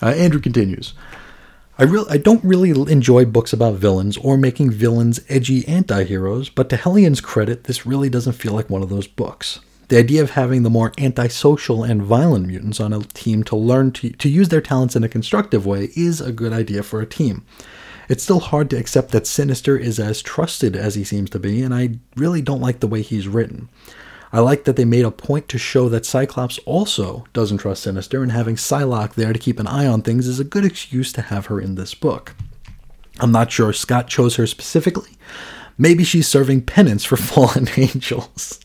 Uh, 0.00 0.10
Andrew 0.10 0.40
continues. 0.40 0.94
I 1.78 1.84
really 1.84 2.10
I 2.10 2.16
don't 2.18 2.44
really 2.44 2.70
enjoy 2.70 3.24
books 3.24 3.52
about 3.52 3.74
villains 3.74 4.16
or 4.18 4.36
making 4.36 4.70
villains 4.70 5.20
edgy 5.28 5.66
anti-heroes, 5.66 6.48
but 6.48 6.68
to 6.68 6.76
Hellion's 6.76 7.20
credit, 7.20 7.64
this 7.64 7.86
really 7.86 8.10
doesn't 8.10 8.34
feel 8.34 8.52
like 8.52 8.68
one 8.68 8.82
of 8.82 8.90
those 8.90 9.06
books. 9.06 9.58
The 9.88 9.98
idea 9.98 10.22
of 10.22 10.30
having 10.30 10.62
the 10.62 10.70
more 10.70 10.92
antisocial 10.98 11.82
and 11.82 12.02
violent 12.02 12.46
mutants 12.46 12.78
on 12.78 12.92
a 12.92 13.00
team 13.00 13.42
to 13.44 13.56
learn 13.56 13.90
to, 13.92 14.10
to 14.10 14.28
use 14.28 14.48
their 14.48 14.60
talents 14.60 14.96
in 14.96 15.02
a 15.02 15.08
constructive 15.08 15.66
way 15.66 15.88
is 15.96 16.20
a 16.20 16.32
good 16.32 16.52
idea 16.52 16.82
for 16.82 17.00
a 17.00 17.06
team. 17.06 17.44
It's 18.08 18.22
still 18.22 18.40
hard 18.40 18.68
to 18.70 18.76
accept 18.76 19.10
that 19.12 19.26
Sinister 19.26 19.76
is 19.76 19.98
as 19.98 20.22
trusted 20.22 20.76
as 20.76 20.94
he 20.94 21.04
seems 21.04 21.30
to 21.30 21.38
be, 21.38 21.62
and 21.62 21.74
I 21.74 21.98
really 22.16 22.42
don't 22.42 22.60
like 22.60 22.80
the 22.80 22.86
way 22.86 23.02
he's 23.02 23.28
written. 23.28 23.68
I 24.32 24.40
like 24.40 24.64
that 24.64 24.76
they 24.76 24.86
made 24.86 25.04
a 25.04 25.10
point 25.10 25.48
to 25.50 25.58
show 25.58 25.90
that 25.90 26.06
Cyclops 26.06 26.58
also 26.64 27.26
doesn't 27.34 27.58
trust 27.58 27.82
Sinister, 27.82 28.22
and 28.22 28.32
having 28.32 28.56
Psylocke 28.56 29.14
there 29.14 29.32
to 29.32 29.38
keep 29.38 29.60
an 29.60 29.66
eye 29.66 29.86
on 29.86 30.00
things 30.00 30.26
is 30.26 30.40
a 30.40 30.44
good 30.44 30.64
excuse 30.64 31.12
to 31.12 31.22
have 31.22 31.46
her 31.46 31.60
in 31.60 31.74
this 31.74 31.92
book. 31.92 32.34
I'm 33.20 33.30
not 33.30 33.52
sure 33.52 33.72
Scott 33.72 34.08
chose 34.08 34.36
her 34.36 34.46
specifically. 34.46 35.10
Maybe 35.76 36.02
she's 36.02 36.28
serving 36.28 36.62
penance 36.62 37.04
for 37.04 37.16
fallen 37.18 37.68
angels. 37.76 38.60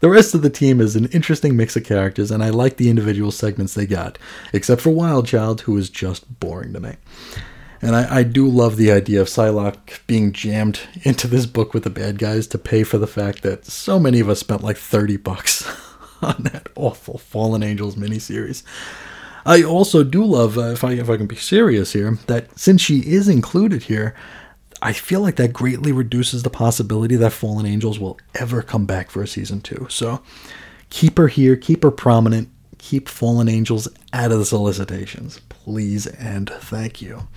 The 0.00 0.08
rest 0.08 0.34
of 0.34 0.42
the 0.42 0.50
team 0.50 0.80
is 0.80 0.94
an 0.94 1.06
interesting 1.06 1.56
mix 1.56 1.76
of 1.76 1.84
characters, 1.84 2.30
and 2.30 2.42
I 2.42 2.50
like 2.50 2.76
the 2.76 2.88
individual 2.90 3.32
segments 3.32 3.74
they 3.74 3.86
got, 3.86 4.18
except 4.52 4.80
for 4.80 4.90
Wildchild, 4.90 5.62
who 5.62 5.76
is 5.76 5.90
just 5.90 6.38
boring 6.38 6.72
to 6.74 6.80
me. 6.80 6.94
And 7.80 7.94
I, 7.94 8.18
I 8.18 8.22
do 8.22 8.48
love 8.48 8.76
the 8.76 8.90
idea 8.90 9.20
of 9.20 9.28
Psylocke 9.28 10.00
being 10.06 10.32
jammed 10.32 10.80
into 11.02 11.26
this 11.26 11.46
book 11.46 11.74
with 11.74 11.84
the 11.84 11.90
bad 11.90 12.18
guys 12.18 12.46
to 12.48 12.58
pay 12.58 12.82
for 12.82 12.98
the 12.98 13.06
fact 13.06 13.42
that 13.42 13.64
so 13.64 13.98
many 13.98 14.20
of 14.20 14.28
us 14.28 14.40
spent 14.40 14.64
like 14.64 14.76
30 14.76 15.16
bucks 15.18 15.66
on 16.22 16.42
that 16.44 16.68
awful 16.74 17.18
Fallen 17.18 17.62
Angels 17.62 17.96
miniseries. 17.96 18.62
I 19.46 19.62
also 19.62 20.04
do 20.04 20.24
love, 20.24 20.58
uh, 20.58 20.72
if 20.72 20.84
I 20.84 20.92
if 20.92 21.08
I 21.08 21.16
can 21.16 21.26
be 21.26 21.36
serious 21.36 21.92
here, 21.92 22.18
that 22.26 22.58
since 22.58 22.82
she 22.82 22.98
is 22.98 23.28
included 23.28 23.84
here, 23.84 24.14
I 24.82 24.92
feel 24.92 25.20
like 25.20 25.36
that 25.36 25.52
greatly 25.52 25.90
reduces 25.90 26.42
the 26.42 26.50
possibility 26.50 27.16
that 27.16 27.32
Fallen 27.32 27.64
Angels 27.64 27.98
will 27.98 28.18
ever 28.34 28.62
come 28.62 28.84
back 28.84 29.10
for 29.10 29.22
a 29.22 29.26
season 29.26 29.60
two. 29.60 29.86
So 29.88 30.22
keep 30.90 31.18
her 31.18 31.28
here, 31.28 31.56
keep 31.56 31.82
her 31.82 31.90
prominent, 31.90 32.48
keep 32.78 33.08
Fallen 33.08 33.48
Angels 33.48 33.88
out 34.12 34.32
of 34.32 34.38
the 34.38 34.44
solicitations, 34.44 35.40
please 35.68 36.06
and 36.06 36.48
thank 36.48 37.02
you. 37.02 37.28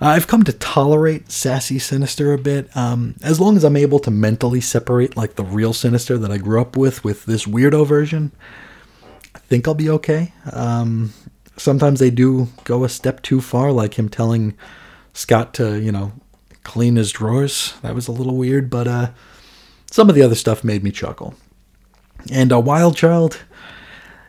I've 0.00 0.26
come 0.26 0.44
to 0.44 0.52
tolerate 0.54 1.30
sassy 1.30 1.78
Sinister 1.78 2.32
a 2.32 2.38
bit, 2.38 2.74
um, 2.74 3.16
as 3.22 3.38
long 3.38 3.58
as 3.58 3.64
I'm 3.64 3.76
able 3.76 3.98
to 4.00 4.10
mentally 4.10 4.62
separate 4.62 5.14
like 5.14 5.34
the 5.34 5.44
real 5.44 5.74
Sinister 5.74 6.16
that 6.16 6.30
I 6.30 6.38
grew 6.38 6.58
up 6.58 6.74
with 6.74 7.04
with 7.04 7.26
this 7.26 7.44
weirdo 7.44 7.86
version 7.86 8.32
I 9.34 9.38
think 9.40 9.66
I'll 9.66 9.74
be 9.74 9.90
okay. 9.90 10.32
Um, 10.52 11.12
sometimes 11.56 12.00
they 12.00 12.10
do 12.10 12.48
go 12.64 12.84
a 12.84 12.88
step 12.88 13.20
too 13.22 13.40
far, 13.40 13.72
like 13.72 13.98
him 13.98 14.08
telling 14.08 14.56
Scott 15.12 15.52
to, 15.54 15.78
you 15.80 15.92
know, 15.92 16.12
clean 16.62 16.96
his 16.96 17.12
drawers. 17.12 17.74
That 17.82 17.94
was 17.94 18.08
a 18.08 18.12
little 18.12 18.36
weird, 18.36 18.70
but 18.70 18.86
uh, 18.86 19.10
some 19.90 20.08
of 20.08 20.14
the 20.14 20.22
other 20.22 20.34
stuff 20.34 20.64
made 20.64 20.82
me 20.82 20.90
chuckle. 20.90 21.34
And 22.32 22.52
a 22.52 22.60
wild 22.60 22.96
child, 22.96 23.40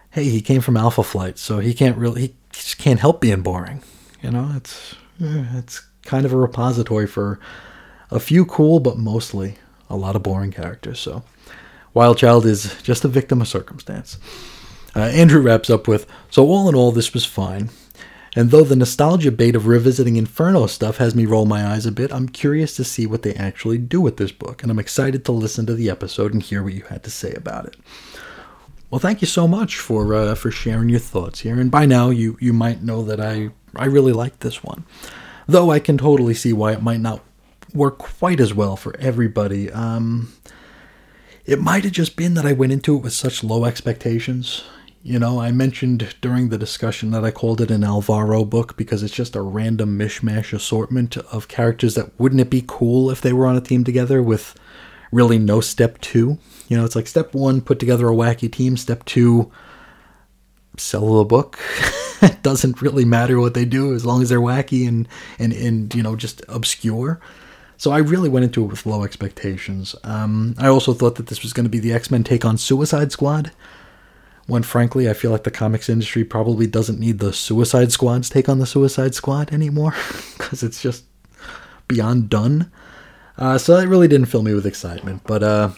hey, 0.10 0.26
he 0.26 0.42
came 0.42 0.62
from 0.62 0.76
Alpha 0.76 1.04
Flight, 1.04 1.38
so 1.38 1.60
he 1.60 1.74
can't 1.74 1.98
really, 1.98 2.22
he 2.22 2.36
just 2.56 2.78
can't 2.78 3.00
help 3.00 3.22
being 3.22 3.42
boring. 3.42 3.82
You 4.22 4.32
know, 4.32 4.54
it's 4.56 4.96
eh, 5.22 5.46
it's 5.54 5.86
kind 6.04 6.26
of 6.26 6.34
a 6.34 6.38
repository 6.38 7.08
for 7.08 7.40
a 8.12 8.20
few 8.20 8.46
cool, 8.46 8.80
but 8.80 8.98
mostly 8.98 9.56
a 9.90 9.96
lot 9.96 10.16
of 10.16 10.24
boring 10.24 10.52
characters. 10.52 11.00
So, 11.00 11.24
Wild 11.94 12.18
Child 12.18 12.46
is 12.46 12.82
just 12.82 13.06
a 13.06 13.10
victim 13.10 13.42
of 13.42 13.48
circumstance. 13.48 14.18
Uh, 14.96 15.02
Andrew 15.02 15.42
wraps 15.42 15.70
up 15.70 15.88
with 15.88 16.08
So, 16.30 16.48
all 16.48 16.70
in 16.70 16.76
all, 16.76 16.92
this 16.92 17.14
was 17.14 17.26
fine. 17.26 17.70
And 18.38 18.52
though 18.52 18.66
the 18.66 18.76
nostalgia 18.76 19.32
bait 19.32 19.56
of 19.56 19.66
revisiting 19.66 20.18
Inferno 20.18 20.68
stuff 20.68 20.98
has 20.98 21.16
me 21.16 21.26
roll 21.26 21.46
my 21.46 21.66
eyes 21.66 21.86
a 21.86 21.92
bit, 21.92 22.12
I'm 22.12 22.28
curious 22.28 22.76
to 22.76 22.84
see 22.84 23.06
what 23.08 23.22
they 23.22 23.34
actually 23.34 23.78
do 23.78 24.02
with 24.02 24.18
this 24.18 24.34
book, 24.34 24.62
and 24.62 24.70
I'm 24.70 24.80
excited 24.80 25.24
to 25.26 25.32
listen 25.32 25.66
to 25.68 25.74
the 25.74 25.90
episode 25.90 26.34
and 26.34 26.44
hear 26.44 26.62
what 26.62 26.74
you 26.74 26.84
had 26.84 27.04
to 27.04 27.10
say 27.10 27.34
about 27.34 27.66
it. 27.66 27.78
Well, 28.96 29.02
thank 29.02 29.20
you 29.20 29.28
so 29.28 29.46
much 29.46 29.78
for 29.78 30.14
uh, 30.16 30.36
for 30.36 30.52
sharing 30.52 30.88
your 30.88 31.02
thoughts 31.02 31.42
here, 31.42 31.60
and 31.60 31.70
by 31.70 31.86
now 31.86 32.12
you 32.12 32.38
you 32.40 32.54
might 32.54 32.82
know 32.82 33.04
that 33.04 33.20
I 33.20 33.50
I 33.76 33.88
really 33.88 34.14
like 34.14 34.40
this 34.40 34.64
one, 34.64 34.86
though 35.48 35.70
I 35.70 35.80
can 35.80 35.98
totally 35.98 36.34
see 36.34 36.54
why 36.54 36.72
it 36.72 36.82
might 36.82 37.02
not 37.02 37.20
work 37.74 37.98
quite 37.98 38.40
as 38.40 38.54
well 38.54 38.78
for 38.78 38.96
everybody. 38.98 39.70
Um, 39.70 40.32
it 41.46 41.60
might 41.60 41.84
have 41.84 41.92
just 41.92 42.16
been 42.16 42.36
that 42.36 42.46
I 42.46 42.54
went 42.54 42.72
into 42.72 42.96
it 42.96 43.04
with 43.04 43.12
such 43.12 43.44
low 43.44 43.66
expectations. 43.66 44.64
You 45.04 45.20
know, 45.20 45.42
I 45.42 45.52
mentioned 45.52 46.16
during 46.22 46.48
the 46.48 46.58
discussion 46.58 47.12
that 47.12 47.26
I 47.26 47.32
called 47.32 47.60
it 47.60 47.72
an 47.72 47.84
Alvaro 47.84 48.46
book 48.46 48.78
because 48.78 49.04
it's 49.04 49.14
just 49.14 49.36
a 49.36 49.42
random 49.42 50.00
mishmash 50.00 50.54
assortment 50.54 51.18
of 51.18 51.50
characters 51.50 51.96
that 51.96 52.18
wouldn't 52.18 52.40
it 52.40 52.50
be 52.50 52.64
cool 52.66 53.12
if 53.12 53.20
they 53.20 53.34
were 53.34 53.46
on 53.46 53.58
a 53.58 53.62
team 53.62 53.84
together 53.84 54.24
with 54.24 54.58
really 55.12 55.38
no 55.38 55.60
step 55.60 56.00
two? 56.00 56.40
You 56.68 56.78
know, 56.78 56.86
it's 56.86 56.96
like 56.96 57.08
step 57.08 57.34
one, 57.34 57.62
put 57.62 57.80
together 57.80 58.08
a 58.08 58.14
wacky 58.14 58.52
team. 58.52 58.78
Step 58.78 59.06
two, 59.06 59.52
sell 60.78 61.18
the 61.18 61.26
book. 61.26 61.60
it 62.22 62.42
doesn't 62.42 62.82
really 62.82 63.06
matter 63.06 63.40
what 63.40 63.54
they 63.54 63.66
do 63.66 63.94
as 63.94 64.06
long 64.06 64.22
as 64.22 64.30
they're 64.30 64.40
wacky 64.40 64.88
and, 64.88 65.08
and, 65.40 65.54
and 65.54 65.94
you 65.94 66.02
know, 66.02 66.16
just 66.16 66.42
obscure. 66.48 67.20
So 67.78 67.92
I 67.92 67.98
really 67.98 68.30
went 68.30 68.46
into 68.46 68.64
it 68.64 68.68
with 68.68 68.86
low 68.86 69.04
expectations. 69.04 69.96
Um, 70.04 70.56
I 70.58 70.68
also 70.68 70.94
thought 70.94 71.16
that 71.16 71.28
this 71.28 71.44
was 71.44 71.54
going 71.54 71.66
to 71.66 71.70
be 71.70 71.80
the 71.80 71.94
X 71.94 72.10
Men 72.10 72.24
take 72.24 72.46
on 72.46 72.58
Suicide 72.58 73.12
Squad 73.12 73.52
when 74.48 74.64
frankly 74.64 75.10
I 75.10 75.14
feel 75.14 75.32
like 75.32 75.44
the 75.44 75.52
comics 75.52 75.90
industry 75.90 76.24
probably 76.24 76.68
doesn't 76.68 77.00
need 77.00 77.20
the 77.20 77.34
Suicide 77.34 77.92
Squad's 77.92 78.30
take 78.30 78.48
on 78.48 78.60
the 78.60 78.66
Suicide 78.66 79.16
Squad 79.16 79.52
anymore 79.52 79.94
because 80.38 80.64
it's 80.64 80.82
just 80.82 81.04
beyond 81.88 82.30
done. 82.30 82.72
Uh, 83.38 83.58
so 83.58 83.76
that 83.76 83.88
really 83.88 84.08
didn't 84.08 84.28
fill 84.28 84.44
me 84.44 84.54
with 84.54 84.66
excitement. 84.66 85.22
But 85.26 85.44
uh, 85.44 85.70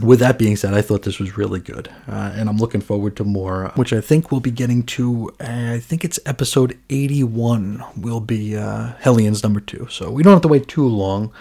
with 0.00 0.20
that 0.20 0.38
being 0.38 0.56
said, 0.56 0.74
I 0.74 0.82
thought 0.82 1.02
this 1.02 1.18
was 1.18 1.36
really 1.36 1.60
good, 1.60 1.88
uh, 2.08 2.32
and 2.34 2.48
I'm 2.48 2.56
looking 2.56 2.80
forward 2.80 3.16
to 3.16 3.24
more, 3.24 3.72
which 3.76 3.92
I 3.92 4.00
think 4.00 4.30
we'll 4.30 4.40
be 4.40 4.50
getting 4.50 4.82
to. 4.84 5.30
Uh, 5.40 5.74
I 5.74 5.80
think 5.80 6.04
it's 6.04 6.18
episode 6.26 6.78
81 6.90 7.84
will 7.96 8.20
be 8.20 8.56
uh, 8.56 8.92
Hellions 9.00 9.42
number 9.42 9.60
two, 9.60 9.86
so 9.90 10.10
we 10.10 10.22
don't 10.22 10.32
have 10.32 10.42
to 10.42 10.48
wait 10.48 10.68
too 10.68 10.86
long 10.86 11.32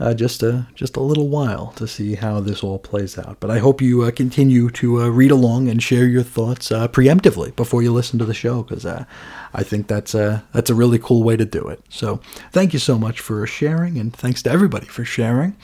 uh, 0.00 0.12
just 0.12 0.42
a 0.42 0.66
just 0.74 0.96
a 0.96 1.00
little 1.00 1.28
while 1.28 1.72
to 1.76 1.86
see 1.86 2.16
how 2.16 2.40
this 2.40 2.64
all 2.64 2.78
plays 2.78 3.16
out. 3.16 3.38
But 3.38 3.50
I 3.50 3.58
hope 3.58 3.80
you 3.80 4.02
uh, 4.02 4.10
continue 4.10 4.68
to 4.70 5.02
uh, 5.02 5.08
read 5.08 5.30
along 5.30 5.68
and 5.68 5.82
share 5.82 6.06
your 6.06 6.22
thoughts 6.22 6.70
preemptively 6.70 7.54
before 7.54 7.82
you 7.82 7.92
listen 7.92 8.18
to 8.18 8.24
the 8.24 8.34
show, 8.34 8.62
because 8.62 8.84
I 8.84 9.62
think 9.62 9.86
that's 9.86 10.14
a 10.14 10.44
that's 10.52 10.70
a 10.70 10.74
really 10.74 10.98
cool 10.98 11.22
way 11.22 11.36
to 11.36 11.44
do 11.44 11.68
it. 11.68 11.80
So 11.88 12.20
thank 12.50 12.72
you 12.72 12.78
so 12.78 12.98
much 12.98 13.20
for 13.20 13.46
sharing, 13.46 13.98
and 13.98 14.12
thanks 14.12 14.42
to 14.42 14.50
everybody 14.50 14.86
for 14.86 15.04
sharing. 15.04 15.56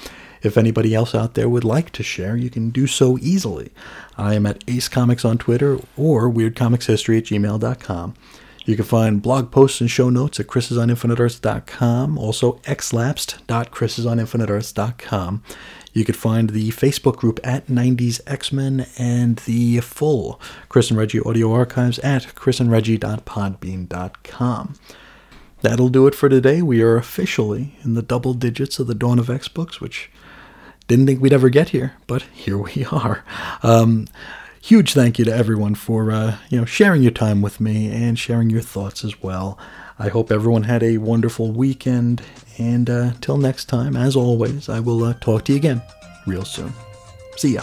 If 0.42 0.56
anybody 0.56 0.94
else 0.94 1.14
out 1.14 1.34
there 1.34 1.48
would 1.48 1.64
like 1.64 1.90
to 1.90 2.02
share, 2.02 2.36
you 2.36 2.50
can 2.50 2.70
do 2.70 2.86
so 2.86 3.18
easily. 3.18 3.72
I 4.16 4.34
am 4.34 4.46
at 4.46 4.64
Ace 4.68 4.88
Comics 4.88 5.24
on 5.24 5.38
Twitter 5.38 5.78
or 5.96 6.30
WeirdComicsHistory 6.30 7.18
at 7.18 7.24
gmail.com. 7.24 8.14
You 8.64 8.76
can 8.76 8.84
find 8.84 9.22
blog 9.22 9.50
posts 9.50 9.80
and 9.80 9.90
show 9.90 10.10
notes 10.10 10.38
at 10.38 10.46
chrisisoninfiniteearths.com, 10.46 12.18
also 12.18 12.60
xlapsed.chrisisoninfiniteearths.com. 12.64 15.42
You 15.92 16.04
could 16.04 16.16
find 16.16 16.50
the 16.50 16.70
Facebook 16.70 17.16
group 17.16 17.40
at 17.42 17.66
90s 17.66 18.20
X-Men 18.26 18.86
and 18.96 19.38
the 19.38 19.80
full 19.80 20.40
Chris 20.68 20.90
and 20.90 20.98
Reggie 20.98 21.18
audio 21.20 21.52
archives 21.52 21.98
at 22.00 22.34
chrisandreggie.podbean.com. 22.36 24.74
That'll 25.62 25.88
do 25.88 26.06
it 26.06 26.14
for 26.14 26.28
today. 26.28 26.62
We 26.62 26.80
are 26.80 26.96
officially 26.96 27.74
in 27.82 27.94
the 27.94 28.02
double 28.02 28.34
digits 28.34 28.78
of 28.78 28.86
the 28.86 28.94
Dawn 28.94 29.18
of 29.18 29.28
X 29.28 29.48
books, 29.48 29.80
which 29.80 30.12
didn't 30.90 31.06
think 31.06 31.22
we'd 31.22 31.32
ever 31.32 31.48
get 31.48 31.68
here, 31.68 31.94
but 32.08 32.22
here 32.34 32.58
we 32.58 32.84
are. 32.92 33.24
Um, 33.62 34.08
huge 34.60 34.92
thank 34.92 35.18
you 35.18 35.24
to 35.24 35.32
everyone 35.34 35.74
for 35.76 36.10
uh, 36.10 36.36
you 36.50 36.58
know 36.58 36.64
sharing 36.64 37.02
your 37.02 37.12
time 37.12 37.40
with 37.40 37.60
me 37.60 37.90
and 37.90 38.18
sharing 38.18 38.50
your 38.50 38.60
thoughts 38.60 39.04
as 39.04 39.22
well. 39.22 39.56
I 39.98 40.08
hope 40.08 40.32
everyone 40.32 40.64
had 40.64 40.82
a 40.82 40.98
wonderful 40.98 41.52
weekend, 41.52 42.22
and 42.58 42.90
uh, 42.90 43.12
till 43.20 43.36
next 43.36 43.66
time, 43.66 43.96
as 43.96 44.16
always, 44.16 44.68
I 44.68 44.80
will 44.80 45.04
uh, 45.04 45.14
talk 45.14 45.44
to 45.44 45.52
you 45.52 45.58
again 45.58 45.80
real 46.26 46.44
soon. 46.44 46.72
See 47.36 47.54
ya. 47.54 47.62